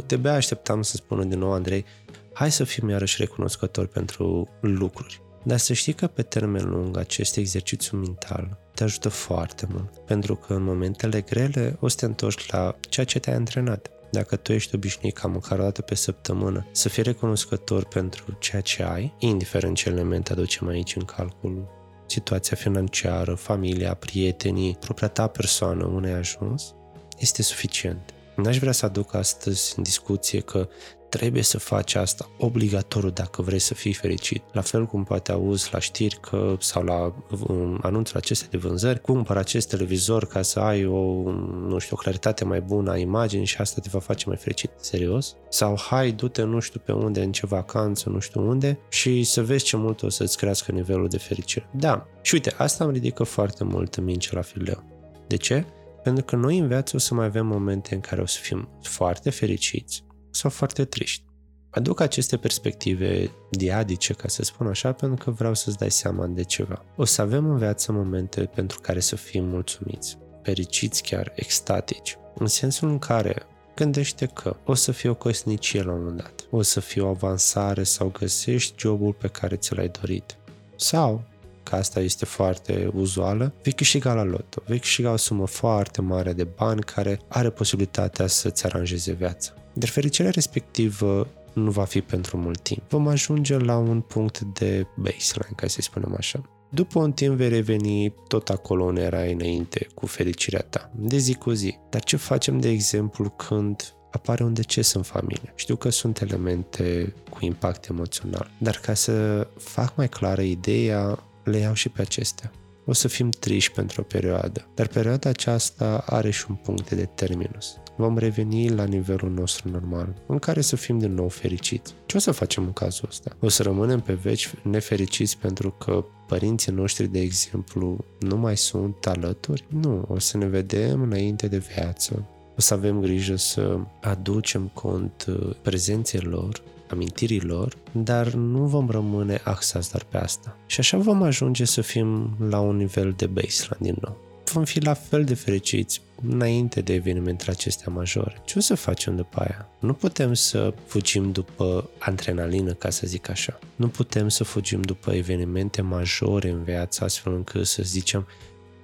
de-abia 0.08 0.34
așteptam 0.34 0.82
să 0.82 0.96
spună 0.96 1.24
din 1.24 1.40
nou 1.40 1.54
Andrei, 1.54 1.86
hai 2.34 2.52
să 2.52 2.64
fim 2.64 2.90
iarăși 2.90 3.16
recunoscători 3.20 3.88
pentru 3.88 4.50
lucruri. 4.62 5.22
Dar 5.44 5.58
să 5.58 5.74
știi 5.74 5.94
că 5.94 6.08
pe 6.08 6.22
termen 6.22 6.70
lung 6.70 6.98
acest 6.98 7.38
exercițiu 7.38 7.98
mental 7.98 8.58
te 8.74 8.84
ajută 8.84 9.10
foarte 9.10 9.68
mult, 9.72 9.98
pentru 9.98 10.36
că 10.36 10.54
în 10.54 10.64
momentele 10.64 11.22
grele 11.22 11.78
o 11.80 11.88
să 11.88 11.96
te 11.96 12.06
întorci 12.06 12.52
la 12.52 12.76
ceea 12.90 13.06
ce 13.06 13.20
te-ai 13.20 13.36
antrenat. 13.36 13.92
Dacă 14.12 14.36
tu 14.36 14.54
ești 14.54 14.76
obișnuit 14.76 15.18
ca 15.18 15.28
măcar 15.28 15.60
o 15.60 15.62
dată 15.62 15.82
pe 15.82 15.96
săptămână 15.96 16.68
să 16.72 16.90
fii 16.90 17.04
recunoscător 17.04 17.86
pentru 17.86 18.38
ceea 18.40 18.62
ce 18.62 18.84
ai, 18.84 19.16
indiferent 19.20 19.76
ce 19.76 19.90
elemente 19.90 20.32
aducem 20.32 20.68
aici 20.68 20.96
în 20.96 21.06
calcul, 21.06 21.68
situația 22.06 22.58
financiară, 22.58 23.36
familia, 23.36 23.94
prietenii, 23.94 24.78
propria 24.80 25.08
ta 25.08 25.28
persoană, 25.28 25.86
unde 25.86 26.08
ai 26.08 26.14
ajuns, 26.14 26.76
este 27.20 27.42
suficient. 27.42 28.14
N-aș 28.42 28.60
vrea 28.60 28.72
să 28.72 28.86
aduc 28.86 29.14
astăzi 29.14 29.74
în 29.78 29.84
discuție 29.84 30.40
că 30.40 30.68
trebuie 31.10 31.44
să 31.44 31.60
faci 31.60 31.96
asta 31.96 32.30
obligatoriu 32.38 33.10
dacă 33.10 33.42
vrei 33.42 33.60
să 33.60 33.74
fii 33.74 33.94
fericit. 33.94 34.44
La 34.52 34.62
fel 34.62 34.86
cum 34.86 35.04
poate 35.04 35.32
auzi 35.32 35.70
la 35.72 35.80
știri 35.80 36.18
că, 36.22 36.56
sau 36.60 36.84
la 36.84 37.14
um, 37.48 37.80
anunțul 37.82 38.18
aceste 38.18 38.48
de 38.52 38.58
vânzări, 38.58 39.02
cumpăr 39.02 39.38
acest 39.38 39.70
televizor 39.70 40.26
ca 40.26 40.42
să 40.42 40.60
ai 40.60 40.86
o, 40.86 41.32
nu 41.68 41.78
știu, 41.78 41.96
o 41.96 42.02
claritate 42.02 42.44
mai 42.44 42.62
bună 42.62 42.92
a 42.92 42.98
imaginii 42.98 43.46
și 43.46 43.58
asta 43.58 43.82
te 43.82 43.90
va 43.92 44.00
face 44.00 44.28
mai 44.28 44.38
fericit. 44.38 44.72
Serios? 44.80 45.36
Sau 45.50 45.78
hai, 45.90 46.12
du-te 46.12 46.44
nu 46.44 46.60
știu 46.60 46.82
pe 46.86 46.92
unde, 46.92 47.22
în 47.22 47.32
ce 47.32 47.46
vacanță, 47.46 48.10
nu 48.10 48.20
știu 48.20 48.48
unde 48.48 48.80
și 48.90 49.24
să 49.24 49.44
vezi 49.44 49.64
ce 49.64 49.78
mult 49.78 50.02
o 50.02 50.10
să-ți 50.10 50.38
crească 50.38 50.72
nivelul 50.72 51.08
de 51.08 51.18
fericire. 51.18 51.70
Da. 51.72 52.08
Și 52.22 52.34
uite, 52.34 52.54
asta 52.58 52.84
îmi 52.84 52.94
ridică 52.94 53.24
foarte 53.24 53.64
mult 53.64 54.00
mince 54.00 54.36
la 54.36 54.42
fileu. 54.42 54.84
De 55.28 55.36
ce? 55.36 55.66
Pentru 56.04 56.24
că 56.24 56.36
noi 56.36 56.58
în 56.58 56.68
viață 56.68 56.96
o 56.96 57.00
să 57.00 57.14
mai 57.14 57.26
avem 57.26 57.46
momente 57.46 57.96
în 57.96 58.02
care 58.02 58.22
o 58.22 58.26
să 58.26 58.40
fim 58.42 58.70
foarte 58.82 59.30
fericiți, 59.30 60.04
sau 60.30 60.50
foarte 60.50 60.86
triști. 60.86 61.24
Aduc 61.70 62.00
aceste 62.00 62.38
perspective 62.38 63.32
diadice, 63.50 64.14
ca 64.14 64.28
să 64.28 64.44
spun 64.44 64.68
așa, 64.68 64.92
pentru 64.92 65.24
că 65.24 65.32
vreau 65.32 65.54
să-ți 65.54 65.78
dai 65.78 65.92
seama 65.92 66.26
de 66.28 66.44
ceva. 66.44 66.86
O 66.96 67.06
să 67.06 67.22
avem 67.22 67.50
în 67.50 67.58
viață 67.58 67.92
momente 67.92 68.42
pentru 68.42 68.80
care 68.80 69.00
să 69.00 69.16
fim 69.16 69.46
mulțumiți, 69.46 70.18
fericiți 70.44 71.04
chiar, 71.04 71.32
extatici, 71.36 72.18
în 72.36 72.48
sensul 72.48 72.90
în 72.90 73.00
care 73.00 73.46
gândește 73.76 74.26
că 74.26 74.56
o 74.66 74.74
să 74.74 74.92
fie 74.92 75.10
o 75.10 75.14
căsnicie 75.14 75.84
la 75.84 75.92
un 75.92 76.00
moment 76.00 76.18
dat, 76.18 76.48
o 76.50 76.62
să 76.62 76.80
fie 76.80 77.02
o 77.02 77.08
avansare 77.08 77.84
sau 77.84 78.14
găsești 78.20 78.74
jobul 78.78 79.14
pe 79.14 79.28
care 79.28 79.56
ți 79.56 79.76
l-ai 79.76 79.92
dorit. 80.02 80.38
Sau, 80.76 81.24
că 81.72 81.78
asta 81.78 82.00
este 82.00 82.26
foarte 82.26 82.92
uzuală, 82.96 83.54
vei 83.64 83.74
câștiga 83.74 84.14
la 84.14 84.24
loto, 84.24 84.62
vei 84.68 84.80
câștiga 84.80 85.12
o 85.12 85.16
sumă 85.16 85.48
foarte 85.48 86.02
mare 86.02 86.34
de 86.34 86.44
bani 86.44 86.82
care 86.82 87.20
are 87.28 87.50
posibilitatea 87.50 88.28
să-ți 88.28 88.66
aranjeze 88.66 89.12
viața. 89.12 89.54
Dar 89.74 89.90
fericirea 89.90 90.32
respectivă 90.32 91.28
nu 91.54 91.72
va 91.72 91.84
fi 91.84 92.02
pentru 92.02 92.38
mult 92.38 92.62
timp. 92.62 92.82
Vom 92.90 93.08
ajunge 93.08 93.58
la 93.58 93.78
un 93.78 94.02
punct 94.02 94.40
de 94.40 94.88
baseline, 94.96 95.56
ca 95.56 95.68
să 95.68 95.82
spunem 95.82 96.16
așa. 96.18 96.42
După 96.70 97.00
un 97.00 97.12
timp 97.12 97.36
vei 97.36 97.50
reveni 97.50 98.14
tot 98.28 98.50
acolo 98.50 98.84
unde 98.84 99.02
erai 99.02 99.34
înainte, 99.34 99.88
cu 99.94 100.06
fericirea 100.06 100.62
ta, 100.70 100.92
de 100.96 101.18
zi 101.18 101.34
cu 101.34 101.52
zi. 101.52 101.78
Dar 101.90 102.04
ce 102.04 102.16
facem, 102.16 102.60
de 102.60 102.70
exemplu, 102.70 103.30
când 103.30 103.94
apare 104.12 104.44
un 104.44 104.54
deces 104.54 104.94
în 104.94 105.02
familie. 105.02 105.54
Știu 105.56 105.76
că 105.76 105.90
sunt 105.90 106.22
elemente 106.22 107.14
cu 107.30 107.38
impact 107.46 107.90
emoțional, 107.90 108.52
dar 108.58 108.78
ca 108.78 108.94
să 108.94 109.48
fac 109.58 109.96
mai 109.96 110.10
clară 110.10 110.42
ideea, 110.42 111.20
le 111.44 111.58
iau 111.58 111.74
și 111.74 111.90
pe 111.90 112.02
acestea. 112.02 112.52
O 112.86 112.94
să 112.94 113.08
fim 113.08 113.30
triși 113.30 113.72
pentru 113.72 114.02
o 114.02 114.04
perioadă, 114.04 114.68
dar 114.76 114.88
perioada 114.88 115.30
aceasta 115.30 116.04
are 116.06 116.30
și 116.30 116.46
un 116.50 116.56
punct 116.56 116.92
de 116.92 117.06
terminus 117.06 117.82
vom 118.02 118.18
reveni 118.18 118.70
la 118.70 118.84
nivelul 118.84 119.32
nostru 119.32 119.70
normal, 119.70 120.22
în 120.28 120.40
care 120.40 120.62
să 120.62 120.76
fim 120.76 121.00
din 121.00 121.14
nou 121.14 121.30
fericiți. 121.30 121.94
Ce 122.06 122.18
o 122.18 122.20
să 122.20 122.32
facem 122.32 122.64
în 122.64 122.74
cazul 122.74 123.08
ăsta? 123.10 123.36
O 123.40 123.50
să 123.50 123.64
rămânem 123.64 124.00
pe 124.00 124.14
veci 124.14 124.54
nefericiți 124.64 125.38
pentru 125.38 125.72
că 125.72 126.06
părinții 126.28 126.72
noștri, 126.72 127.08
de 127.08 127.20
exemplu, 127.20 128.06
nu 128.20 128.38
mai 128.38 128.58
sunt 128.58 129.06
alături? 129.06 129.66
Nu, 129.68 130.06
o 130.08 130.20
să 130.20 130.38
ne 130.38 130.46
vedem 130.46 131.02
înainte 131.02 131.48
de 131.48 131.58
viață. 131.58 132.26
O 132.58 132.62
să 132.62 132.74
avem 132.74 133.00
grijă 133.02 133.36
să 133.36 133.78
aducem 134.02 134.72
cont 134.74 135.26
uh, 135.28 135.56
prezenței 135.62 136.20
lor, 136.20 136.62
amintirii 136.92 137.42
lor, 137.42 137.78
dar 137.92 138.28
nu 138.28 138.66
vom 138.66 138.90
rămâne 138.90 139.42
axați 139.44 139.92
doar 139.92 140.04
pe 140.04 140.18
asta. 140.18 140.58
Și 140.66 140.80
așa 140.80 140.98
vom 140.98 141.22
ajunge 141.22 141.66
să 141.66 141.82
fim 141.82 142.36
la 142.50 142.60
un 142.60 142.76
nivel 142.76 143.14
de 143.18 143.26
baseline 143.26 143.78
din 143.80 143.98
nou 144.02 144.30
vom 144.52 144.64
fi 144.64 144.80
la 144.80 144.94
fel 144.94 145.24
de 145.24 145.34
fericiți 145.34 146.02
înainte 146.30 146.82
de 146.82 146.94
evenimentele 146.94 147.52
acestea 147.52 147.92
majore. 147.94 148.42
Ce 148.46 148.58
o 148.58 148.62
să 148.62 148.76
facem 148.76 149.16
după 149.16 149.40
aia? 149.40 149.70
Nu 149.80 149.94
putem 149.94 150.34
să 150.34 150.74
fugim 150.86 151.32
după 151.32 151.90
adrenalină, 152.00 152.74
ca 152.74 152.90
să 152.90 153.08
zic 153.08 153.30
așa. 153.30 153.60
Nu 153.76 153.88
putem 153.88 154.30
să 154.30 154.44
fugim 154.44 154.82
după 154.82 155.12
evenimente 155.12 155.82
majore 155.82 156.50
în 156.50 156.64
viață, 156.64 157.04
astfel 157.04 157.34
încât 157.34 157.68
să 157.68 157.84
zicem 157.84 158.28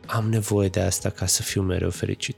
am 0.05 0.29
nevoie 0.29 0.69
de 0.69 0.79
asta 0.79 1.09
ca 1.09 1.25
să 1.25 1.41
fiu 1.41 1.61
mereu 1.61 1.89
fericit. 1.89 2.35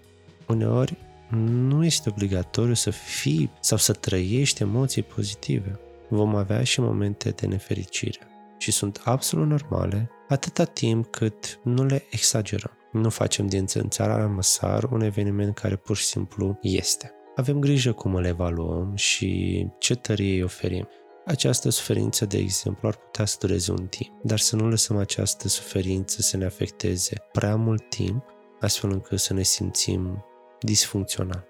Uneori 0.48 0.98
nu 1.38 1.86
este 1.86 2.10
obligatoriu 2.10 2.74
să 2.74 2.90
fii 2.90 3.52
sau 3.60 3.78
să 3.78 3.94
trăiești 3.94 4.62
emoții 4.62 5.04
pozitive. 5.04 5.80
Vom 6.10 6.36
avea 6.36 6.64
și 6.64 6.82
momente 6.82 7.30
de 7.30 7.48
nefericire 7.48 8.20
și 8.58 8.72
sunt 8.72 9.02
absolut 9.04 9.48
normale 9.48 10.10
atâta 10.28 10.64
timp 10.64 11.12
cât 11.12 11.60
nu 11.64 11.84
le 11.84 12.04
exagerăm. 12.10 12.72
Nu 12.92 13.10
facem 13.10 13.48
din 13.48 13.66
țara 13.66 14.28
măsar 14.28 14.84
un 14.84 15.02
eveniment 15.02 15.56
care 15.56 15.76
pur 15.76 15.98
și 15.98 16.06
simplu 16.06 16.60
este. 16.62 17.12
Avem 17.36 17.60
grijă 17.60 17.92
cum 17.92 18.16
îl 18.16 18.26
evaluăm 18.26 18.96
și 18.96 19.68
ce 19.80 19.96
tărie 19.96 20.34
îi 20.34 20.44
oferim. 20.44 20.88
Această 21.26 21.70
suferință, 21.70 22.26
de 22.26 22.38
exemplu, 22.38 22.88
ar 22.88 22.96
putea 22.96 23.26
să 23.26 23.38
dureze 23.40 23.72
un 23.72 23.88
timp, 23.88 24.12
dar 24.24 24.40
să 24.40 24.56
nu 24.56 24.70
lăsăm 24.70 24.98
această 24.98 25.48
suferință 25.48 26.22
să 26.22 26.38
ne 26.38 26.46
afecteze 26.46 27.16
prea 27.32 27.56
mult 27.56 27.90
timp, 27.90 28.24
astfel 28.60 28.92
încât 28.92 29.20
să 29.20 29.34
ne 29.34 29.44
simțim 29.44 30.24
disfuncțional. 30.60 31.46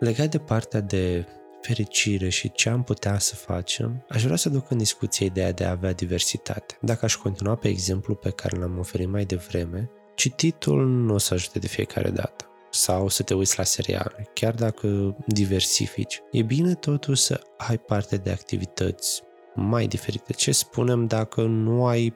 Legat 0.00 0.26
de 0.26 0.38
partea 0.38 0.80
de 0.80 1.26
fericire 1.60 2.28
și 2.28 2.52
ce 2.52 2.68
am 2.68 2.82
putea 2.82 3.18
să 3.18 3.34
facem, 3.34 4.04
aș 4.08 4.24
vrea 4.24 4.36
să 4.36 4.48
duc 4.48 4.70
în 4.70 4.78
discuție 4.78 5.26
ideea 5.26 5.52
de 5.52 5.64
a 5.64 5.70
avea 5.70 5.92
diversitate. 5.92 6.78
Dacă 6.80 7.04
aș 7.04 7.16
continua 7.16 7.54
pe 7.54 7.68
exemplu 7.68 8.14
pe 8.14 8.30
care 8.30 8.56
l-am 8.56 8.78
oferit 8.78 9.08
mai 9.08 9.24
devreme, 9.24 9.90
Cititul 10.14 10.86
nu 10.86 11.14
o 11.14 11.18
să 11.18 11.34
ajute 11.34 11.58
de 11.58 11.66
fiecare 11.66 12.10
dată 12.10 12.46
sau 12.70 13.08
să 13.08 13.22
te 13.22 13.34
uiți 13.34 13.58
la 13.58 13.64
seriale, 13.64 14.28
chiar 14.34 14.54
dacă 14.54 15.16
diversifici. 15.26 16.22
E 16.30 16.42
bine 16.42 16.74
totuși 16.74 17.22
să 17.22 17.40
ai 17.56 17.78
parte 17.78 18.16
de 18.16 18.30
activități 18.30 19.22
mai 19.54 19.86
diferite. 19.86 20.32
Ce 20.32 20.52
spunem 20.52 21.06
dacă 21.06 21.42
nu 21.42 21.86
ai 21.86 22.14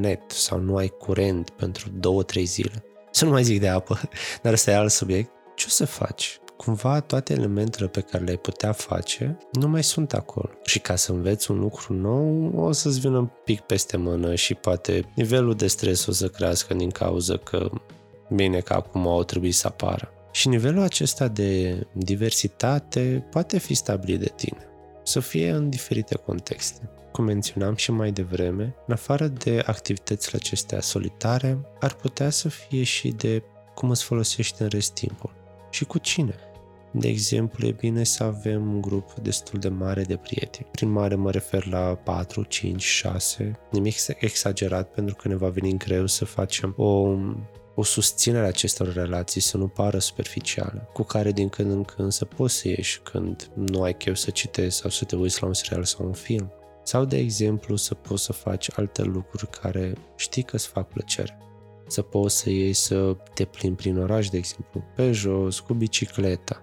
net 0.00 0.30
sau 0.30 0.58
nu 0.58 0.76
ai 0.76 0.88
curent 0.88 1.50
pentru 1.50 1.88
două, 1.90 2.22
trei 2.22 2.44
zile? 2.44 2.84
Să 3.10 3.24
nu 3.24 3.30
mai 3.30 3.42
zic 3.42 3.60
de 3.60 3.68
apă, 3.68 4.00
dar 4.42 4.52
ăsta 4.52 4.70
e 4.70 4.76
alt 4.76 4.90
subiect. 4.90 5.30
Ce 5.56 5.64
o 5.68 5.70
să 5.70 5.86
faci? 5.86 6.40
cumva 6.56 7.00
toate 7.00 7.32
elementele 7.32 7.86
pe 7.86 8.00
care 8.00 8.24
le-ai 8.24 8.36
putea 8.36 8.72
face 8.72 9.38
nu 9.52 9.68
mai 9.68 9.84
sunt 9.84 10.12
acolo. 10.12 10.50
Și 10.64 10.78
ca 10.78 10.96
să 10.96 11.12
înveți 11.12 11.50
un 11.50 11.58
lucru 11.58 11.92
nou, 11.92 12.52
o 12.64 12.72
să-ți 12.72 13.00
vină 13.00 13.18
un 13.18 13.28
pic 13.44 13.60
peste 13.60 13.96
mână 13.96 14.34
și 14.34 14.54
poate 14.54 15.04
nivelul 15.14 15.54
de 15.54 15.66
stres 15.66 16.06
o 16.06 16.12
să 16.12 16.28
crească 16.28 16.74
din 16.74 16.90
cauza 16.90 17.36
că 17.36 17.70
bine 18.34 18.60
că 18.60 18.72
acum 18.72 19.06
au 19.06 19.24
trebuit 19.24 19.54
să 19.54 19.66
apară. 19.66 20.10
Și 20.32 20.48
nivelul 20.48 20.82
acesta 20.82 21.28
de 21.28 21.80
diversitate 21.92 23.26
poate 23.30 23.58
fi 23.58 23.74
stabilit 23.74 24.20
de 24.20 24.32
tine, 24.36 24.68
să 25.02 25.20
fie 25.20 25.50
în 25.50 25.70
diferite 25.70 26.14
contexte. 26.14 26.90
Cum 27.12 27.24
menționam 27.24 27.74
și 27.74 27.90
mai 27.90 28.10
devreme, 28.10 28.74
în 28.86 28.92
afară 28.92 29.26
de 29.26 29.62
activitățile 29.66 30.38
acestea 30.42 30.80
solitare, 30.80 31.58
ar 31.80 31.92
putea 31.92 32.30
să 32.30 32.48
fie 32.48 32.82
și 32.82 33.08
de 33.08 33.42
cum 33.74 33.90
îți 33.90 34.04
folosești 34.04 34.62
în 34.62 34.68
rest 34.68 34.92
timpul 34.92 35.45
și 35.70 35.84
cu 35.84 35.98
cine. 35.98 36.34
De 36.90 37.08
exemplu, 37.08 37.66
e 37.66 37.70
bine 37.70 38.04
să 38.04 38.24
avem 38.24 38.72
un 38.72 38.80
grup 38.80 39.12
destul 39.12 39.58
de 39.58 39.68
mare 39.68 40.02
de 40.02 40.16
prieteni. 40.16 40.68
Prin 40.70 40.90
mare 40.90 41.14
mă 41.14 41.30
refer 41.30 41.66
la 41.66 41.94
4, 42.04 42.42
5, 42.42 42.82
6, 42.82 43.52
nimic 43.70 43.94
exagerat 44.18 44.90
pentru 44.90 45.14
că 45.14 45.28
ne 45.28 45.36
va 45.36 45.48
veni 45.48 45.78
greu 45.78 46.06
să 46.06 46.24
facem 46.24 46.74
o 46.76 47.16
o 47.78 47.82
susținere 47.82 48.44
a 48.44 48.48
acestor 48.48 48.92
relații 48.92 49.40
să 49.40 49.56
nu 49.56 49.68
pară 49.68 49.98
superficială, 49.98 50.88
cu 50.92 51.02
care 51.02 51.32
din 51.32 51.48
când 51.48 51.70
în 51.70 51.84
când 51.84 52.12
să 52.12 52.24
poți 52.24 52.54
să 52.54 52.68
ieși 52.68 53.00
când 53.00 53.50
nu 53.54 53.82
ai 53.82 53.96
chef 53.96 54.16
să 54.16 54.30
citești 54.30 54.80
sau 54.80 54.90
să 54.90 55.04
te 55.04 55.16
uiți 55.16 55.40
la 55.42 55.46
un 55.46 55.54
serial 55.54 55.84
sau 55.84 56.06
un 56.06 56.12
film. 56.12 56.52
Sau, 56.82 57.04
de 57.04 57.16
exemplu, 57.16 57.76
să 57.76 57.94
poți 57.94 58.24
să 58.24 58.32
faci 58.32 58.68
alte 58.76 59.02
lucruri 59.02 59.50
care 59.50 59.92
știi 60.16 60.42
că 60.42 60.56
îți 60.56 60.68
fac 60.68 60.88
plăcere. 60.88 61.38
Să 61.86 62.02
poți 62.02 62.36
să 62.38 62.50
iei 62.50 62.72
să 62.72 63.16
te 63.34 63.44
plimbi 63.44 63.76
prin 63.76 63.98
oraș, 63.98 64.28
de 64.28 64.36
exemplu, 64.36 64.84
pe 64.94 65.12
jos, 65.12 65.60
cu 65.60 65.74
bicicleta. 65.74 66.62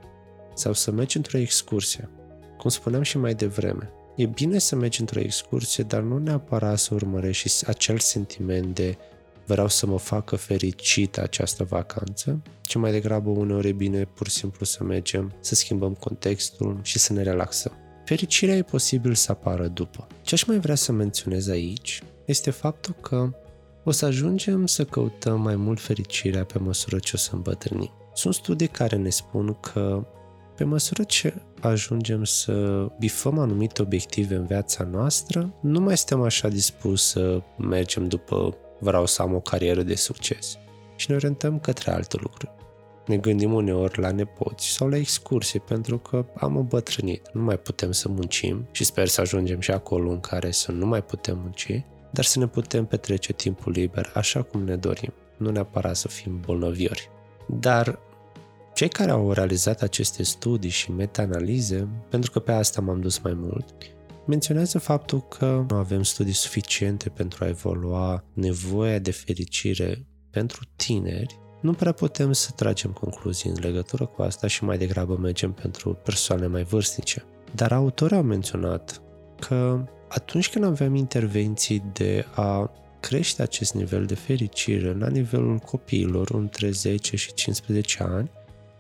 Sau 0.56 0.74
să 0.74 0.92
mergi 0.92 1.18
într-o 1.18 1.38
excursie. 1.38 2.10
Cum 2.58 2.70
spuneam 2.70 3.02
și 3.02 3.18
mai 3.18 3.34
devreme, 3.34 3.92
e 4.16 4.26
bine 4.26 4.58
să 4.58 4.76
mergi 4.76 5.00
într-o 5.00 5.20
excursie, 5.20 5.84
dar 5.84 6.02
nu 6.02 6.18
neapărat 6.18 6.78
să 6.78 6.94
urmărești 6.94 7.70
acel 7.70 8.00
sentiment 8.00 8.76
de 8.76 8.98
vreau 9.46 9.68
să 9.68 9.86
mă 9.86 9.98
facă 9.98 10.36
fericită 10.36 11.22
această 11.22 11.64
vacanță, 11.64 12.42
ci 12.62 12.76
mai 12.76 12.92
degrabă 12.92 13.30
uneori 13.30 13.68
e 13.68 13.72
bine 13.72 14.06
pur 14.06 14.28
și 14.28 14.36
simplu 14.36 14.66
să 14.66 14.84
mergem, 14.84 15.34
să 15.40 15.56
schimbăm 15.56 15.94
contextul 15.94 16.80
și 16.82 17.00
să 17.00 17.14
ne 17.14 17.22
relaxăm. 17.22 17.72
Fericirea 18.06 18.56
e 18.56 18.62
posibil 18.62 19.14
să 19.14 19.32
apară 19.32 19.68
după. 19.68 20.08
Ce 20.22 20.36
aș 20.36 20.44
mai 20.44 20.60
vrea 20.60 20.76
să 20.76 20.92
menționez 20.92 21.48
aici 21.48 22.04
este 22.26 22.50
faptul 22.50 22.96
că 23.02 23.30
o 23.84 23.92
să 23.92 24.06
ajungem 24.06 24.66
să 24.66 24.86
căutăm 24.86 25.42
mai 25.42 25.56
mult 25.56 25.80
fericirea 25.80 26.44
pe 26.44 26.60
măsură 26.60 27.00
ce 27.00 27.12
o 27.16 27.18
să 27.18 27.30
îmbătrânim. 27.34 27.92
Sunt 28.14 28.34
studii 28.34 28.68
care 28.68 28.96
ne 28.96 29.10
spun 29.10 29.58
că 29.62 30.06
pe 30.56 30.64
măsură 30.64 31.04
ce 31.04 31.34
ajungem 31.62 32.24
să 32.24 32.86
bifăm 33.00 33.40
anumite 33.40 33.82
obiective 33.82 34.36
în 34.36 34.46
viața 34.46 34.84
noastră, 34.84 35.54
nu 35.62 35.80
mai 35.80 35.98
suntem 35.98 36.22
așa 36.22 36.48
dispus 36.48 37.08
să 37.08 37.42
mergem 37.58 38.08
după 38.08 38.58
vreau 38.80 39.06
să 39.06 39.22
am 39.22 39.34
o 39.34 39.40
carieră 39.40 39.84
de 39.84 39.96
succes 39.96 40.58
și 40.96 41.10
ne 41.10 41.16
orientăm 41.16 41.60
către 41.60 41.92
alte 41.92 42.18
lucruri. 42.22 42.52
Ne 43.08 43.18
gândim 43.18 43.54
uneori 43.54 44.00
la 44.00 44.12
nepoți 44.12 44.68
sau 44.68 44.88
la 44.88 44.98
excursii 44.98 45.60
pentru 45.60 45.98
că 45.98 46.26
am 46.36 46.58
îmbătrânit, 46.58 47.30
nu 47.34 47.42
mai 47.42 47.58
putem 47.58 47.92
să 47.92 48.10
muncim 48.10 48.68
și 48.72 48.84
sper 48.84 49.08
să 49.08 49.22
ajungem 49.22 49.60
și 49.60 49.72
acolo 49.72 50.12
în 50.12 50.20
care 50.20 50.52
să 50.52 50.72
nu 50.72 50.86
mai 50.86 51.04
putem 51.04 51.40
munci, 51.42 51.84
dar 52.14 52.24
să 52.24 52.40
ne 52.40 52.48
putem 52.48 52.86
petrece 52.86 53.34
timpul 53.34 53.72
liber 53.72 54.12
așa 54.14 54.42
cum 54.42 54.64
ne 54.64 54.76
dorim, 54.76 55.14
nu 55.38 55.52
neapărat 55.52 55.96
să 55.96 56.08
fim 56.08 56.40
bolnăviori. 56.46 57.10
Dar 57.48 58.00
cei 58.74 58.90
care 58.90 59.12
au 59.12 59.32
realizat 59.32 59.82
aceste 59.82 60.24
studii 60.24 60.70
și 60.70 60.92
meta-analize, 60.92 61.88
pentru 62.10 62.32
că 62.32 62.40
pe 62.40 62.52
asta 62.52 62.82
m-am 62.82 63.02
dus 63.02 63.20
mai 63.20 63.34
mult, 63.36 63.66
menționează 64.26 64.80
faptul 64.80 65.22
că 65.22 65.66
nu 65.70 65.76
avem 65.76 66.04
studii 66.04 66.34
suficiente 66.34 67.10
pentru 67.10 67.44
a 67.44 67.48
evolua 67.48 68.24
nevoia 68.34 69.00
de 69.00 69.12
fericire 69.12 70.06
pentru 70.30 70.62
tineri, 70.76 71.40
nu 71.62 71.74
prea 71.74 71.92
putem 71.92 72.32
să 72.32 72.52
tragem 72.56 72.92
concluzii 72.92 73.50
în 73.50 73.56
legătură 73.60 74.06
cu 74.06 74.22
asta 74.22 74.48
și 74.48 74.64
mai 74.64 74.78
degrabă 74.78 75.16
mergem 75.16 75.52
pentru 75.52 75.94
persoane 75.94 76.48
mai 76.48 76.64
vârstnice. 76.64 77.26
Dar 77.56 77.72
autorii 77.72 78.16
au 78.16 78.24
menționat 78.24 79.02
că 79.40 79.84
atunci 80.14 80.50
când 80.50 80.64
avem 80.66 80.96
intervenții 80.96 81.84
de 81.94 82.26
a 82.36 82.72
crește 83.00 83.42
acest 83.42 83.74
nivel 83.74 84.06
de 84.06 84.16
fericire 84.16 84.94
la 84.94 85.08
nivelul 85.08 85.58
copiilor 85.58 86.32
între 86.32 86.70
10 86.70 87.16
și 87.16 87.34
15 87.34 88.04
ani, 88.04 88.32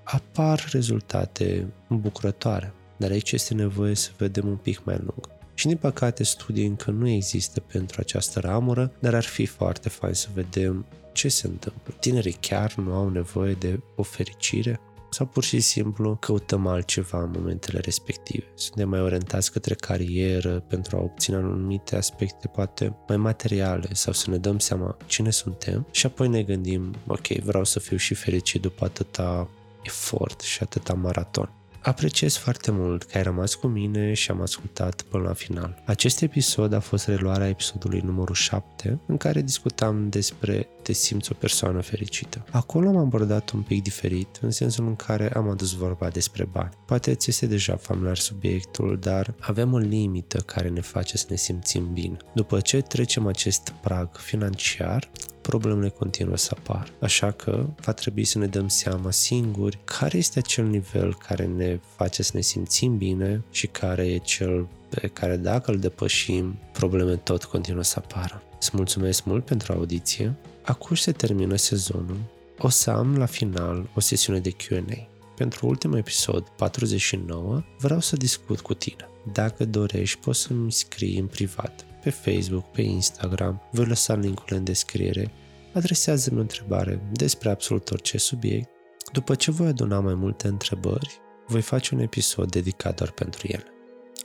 apar 0.03 0.69
rezultate 0.71 1.67
îmbucurătoare. 1.87 2.73
Dar 2.97 3.11
aici 3.11 3.31
este 3.31 3.53
nevoie 3.53 3.95
să 3.95 4.09
vedem 4.17 4.47
un 4.47 4.55
pic 4.55 4.83
mai 4.83 4.95
lung. 4.97 5.29
Și 5.53 5.67
din 5.67 5.77
păcate 5.77 6.23
studii 6.23 6.65
încă 6.65 6.91
nu 6.91 7.07
există 7.09 7.59
pentru 7.59 7.97
această 7.99 8.39
ramură, 8.39 8.91
dar 8.99 9.13
ar 9.15 9.23
fi 9.23 9.45
foarte 9.45 9.89
fain 9.89 10.13
să 10.13 10.27
vedem 10.33 10.85
ce 11.11 11.27
se 11.27 11.47
întâmplă. 11.47 11.93
Tinerii 11.99 12.37
chiar 12.39 12.75
nu 12.75 12.93
au 12.93 13.09
nevoie 13.09 13.53
de 13.53 13.79
o 13.95 14.03
fericire? 14.03 14.79
Sau 15.13 15.25
pur 15.25 15.43
și 15.43 15.59
simplu 15.59 16.15
căutăm 16.15 16.67
altceva 16.67 17.21
în 17.21 17.31
momentele 17.35 17.79
respective. 17.79 18.45
Suntem 18.53 18.89
mai 18.89 19.01
orientați 19.01 19.51
către 19.51 19.73
carieră 19.73 20.59
pentru 20.59 20.97
a 20.97 21.01
obține 21.01 21.35
anumite 21.35 21.95
aspecte 21.95 22.47
poate 22.47 22.95
mai 23.07 23.17
materiale 23.17 23.87
sau 23.91 24.13
să 24.13 24.29
ne 24.29 24.37
dăm 24.37 24.59
seama 24.59 24.97
cine 25.05 25.29
suntem 25.29 25.87
și 25.91 26.05
apoi 26.05 26.27
ne 26.27 26.43
gândim, 26.43 26.95
ok, 27.07 27.27
vreau 27.27 27.63
să 27.63 27.79
fiu 27.79 27.97
și 27.97 28.13
fericit 28.13 28.61
după 28.61 28.85
atâta 28.85 29.49
efort 29.81 30.41
și 30.41 30.63
atâta 30.63 30.93
maraton. 30.93 31.62
Apreciez 31.83 32.35
foarte 32.35 32.71
mult 32.71 33.03
că 33.03 33.17
ai 33.17 33.23
rămas 33.23 33.53
cu 33.53 33.67
mine 33.67 34.13
și 34.13 34.31
am 34.31 34.41
ascultat 34.41 35.01
până 35.01 35.23
la 35.23 35.33
final. 35.33 35.83
Acest 35.85 36.21
episod 36.21 36.73
a 36.73 36.79
fost 36.79 37.07
reluarea 37.07 37.47
episodului 37.47 37.99
numărul 37.99 38.35
7, 38.35 38.99
în 39.05 39.17
care 39.17 39.41
discutam 39.41 40.09
despre 40.09 40.67
te 40.81 40.93
simți 40.93 41.31
o 41.31 41.35
persoană 41.35 41.81
fericită. 41.81 42.45
Acolo 42.51 42.87
am 42.87 42.97
abordat 42.97 43.51
un 43.51 43.61
pic 43.61 43.83
diferit, 43.83 44.39
în 44.41 44.51
sensul 44.51 44.87
în 44.87 44.95
care 44.95 45.33
am 45.33 45.49
adus 45.49 45.71
vorba 45.71 46.09
despre 46.09 46.45
bani. 46.51 46.73
Poate 46.85 47.15
ți 47.15 47.29
este 47.29 47.45
deja 47.45 47.75
familiar 47.75 48.17
subiectul, 48.17 48.97
dar 49.01 49.33
avem 49.39 49.73
o 49.73 49.77
limită 49.77 50.37
care 50.37 50.69
ne 50.69 50.81
face 50.81 51.17
să 51.17 51.25
ne 51.29 51.35
simțim 51.35 51.93
bine. 51.93 52.17
După 52.33 52.59
ce 52.59 52.81
trecem 52.81 53.27
acest 53.27 53.73
prag 53.81 54.17
financiar, 54.17 55.09
problemele 55.43 55.89
continuă 55.89 56.37
să 56.37 56.55
apar. 56.57 56.91
Așa 56.99 57.31
că 57.31 57.65
va 57.85 57.91
trebui 57.91 58.23
să 58.23 58.37
ne 58.37 58.45
dăm 58.45 58.67
seama 58.67 59.11
singuri 59.11 59.79
care 59.83 60.17
este 60.17 60.39
acel 60.39 60.65
nivel 60.65 61.15
care 61.27 61.45
ne 61.45 61.79
face 61.95 62.23
să 62.23 62.31
ne 62.33 62.41
simțim 62.41 62.97
bine 62.97 63.43
și 63.51 63.67
care 63.67 64.05
e 64.05 64.17
cel 64.17 64.67
pe 64.89 65.07
care 65.07 65.37
dacă 65.37 65.71
îl 65.71 65.79
depășim, 65.79 66.59
probleme 66.73 67.15
tot 67.15 67.43
continuă 67.43 67.83
să 67.83 68.01
apară. 68.03 68.43
Îți 68.59 68.71
mulțumesc 68.73 69.23
mult 69.23 69.45
pentru 69.45 69.73
audiție. 69.73 70.35
Acum 70.63 70.95
se 70.95 71.11
termină 71.11 71.55
sezonul. 71.55 72.19
O 72.57 72.69
să 72.69 72.89
am 72.89 73.17
la 73.17 73.25
final 73.25 73.89
o 73.95 73.99
sesiune 73.99 74.39
de 74.39 74.49
Q&A. 74.49 75.07
Pentru 75.35 75.67
ultimul 75.67 75.97
episod, 75.97 76.43
49, 76.57 77.63
vreau 77.79 77.99
să 77.99 78.15
discut 78.15 78.59
cu 78.59 78.73
tine. 78.73 79.09
Dacă 79.33 79.65
dorești, 79.65 80.19
poți 80.19 80.41
să-mi 80.41 80.71
scrii 80.71 81.19
în 81.19 81.27
privat 81.27 81.85
pe 82.03 82.09
Facebook, 82.09 82.65
pe 82.71 82.81
Instagram, 82.81 83.61
voi 83.71 83.85
lăsa 83.85 84.15
linkul 84.15 84.55
în 84.57 84.63
descriere, 84.63 85.31
adresează-mi 85.73 86.37
o 86.37 86.41
întrebare 86.41 87.01
despre 87.11 87.49
absolut 87.49 87.91
orice 87.91 88.17
subiect. 88.17 88.69
După 89.11 89.35
ce 89.35 89.51
voi 89.51 89.67
aduna 89.67 89.99
mai 89.99 90.13
multe 90.13 90.47
întrebări, 90.47 91.21
voi 91.47 91.61
face 91.61 91.95
un 91.95 92.01
episod 92.01 92.51
dedicat 92.51 92.95
doar 92.95 93.11
pentru 93.11 93.47
ele. 93.47 93.67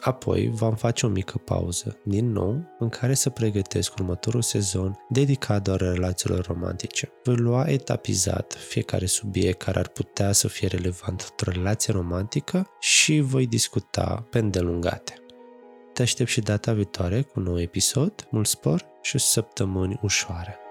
Apoi 0.00 0.50
vom 0.54 0.74
face 0.74 1.06
o 1.06 1.08
mică 1.08 1.38
pauză, 1.38 1.98
din 2.02 2.32
nou, 2.32 2.76
în 2.78 2.88
care 2.88 3.14
să 3.14 3.30
pregătesc 3.30 3.94
următorul 3.94 4.42
sezon 4.42 4.98
dedicat 5.08 5.62
doar 5.62 5.80
relațiilor 5.80 6.46
romantice. 6.46 7.12
Voi 7.24 7.36
lua 7.36 7.64
etapizat 7.68 8.56
fiecare 8.68 9.06
subiect 9.06 9.62
care 9.62 9.78
ar 9.78 9.88
putea 9.88 10.32
să 10.32 10.48
fie 10.48 10.68
relevant 10.68 11.26
într-o 11.30 11.50
relație 11.50 11.92
romantică 11.92 12.66
și 12.80 13.20
voi 13.20 13.46
discuta 13.46 14.26
pe 14.30 14.38
îndelungate. 14.38 15.14
Te 15.98 16.04
aștept 16.04 16.30
și 16.30 16.40
data 16.40 16.72
viitoare 16.72 17.22
cu 17.22 17.32
un 17.36 17.42
nou 17.42 17.60
episod, 17.60 18.26
mult 18.30 18.46
spor 18.46 18.84
și 19.02 19.18
săptămâni 19.18 19.98
ușoare. 20.02 20.67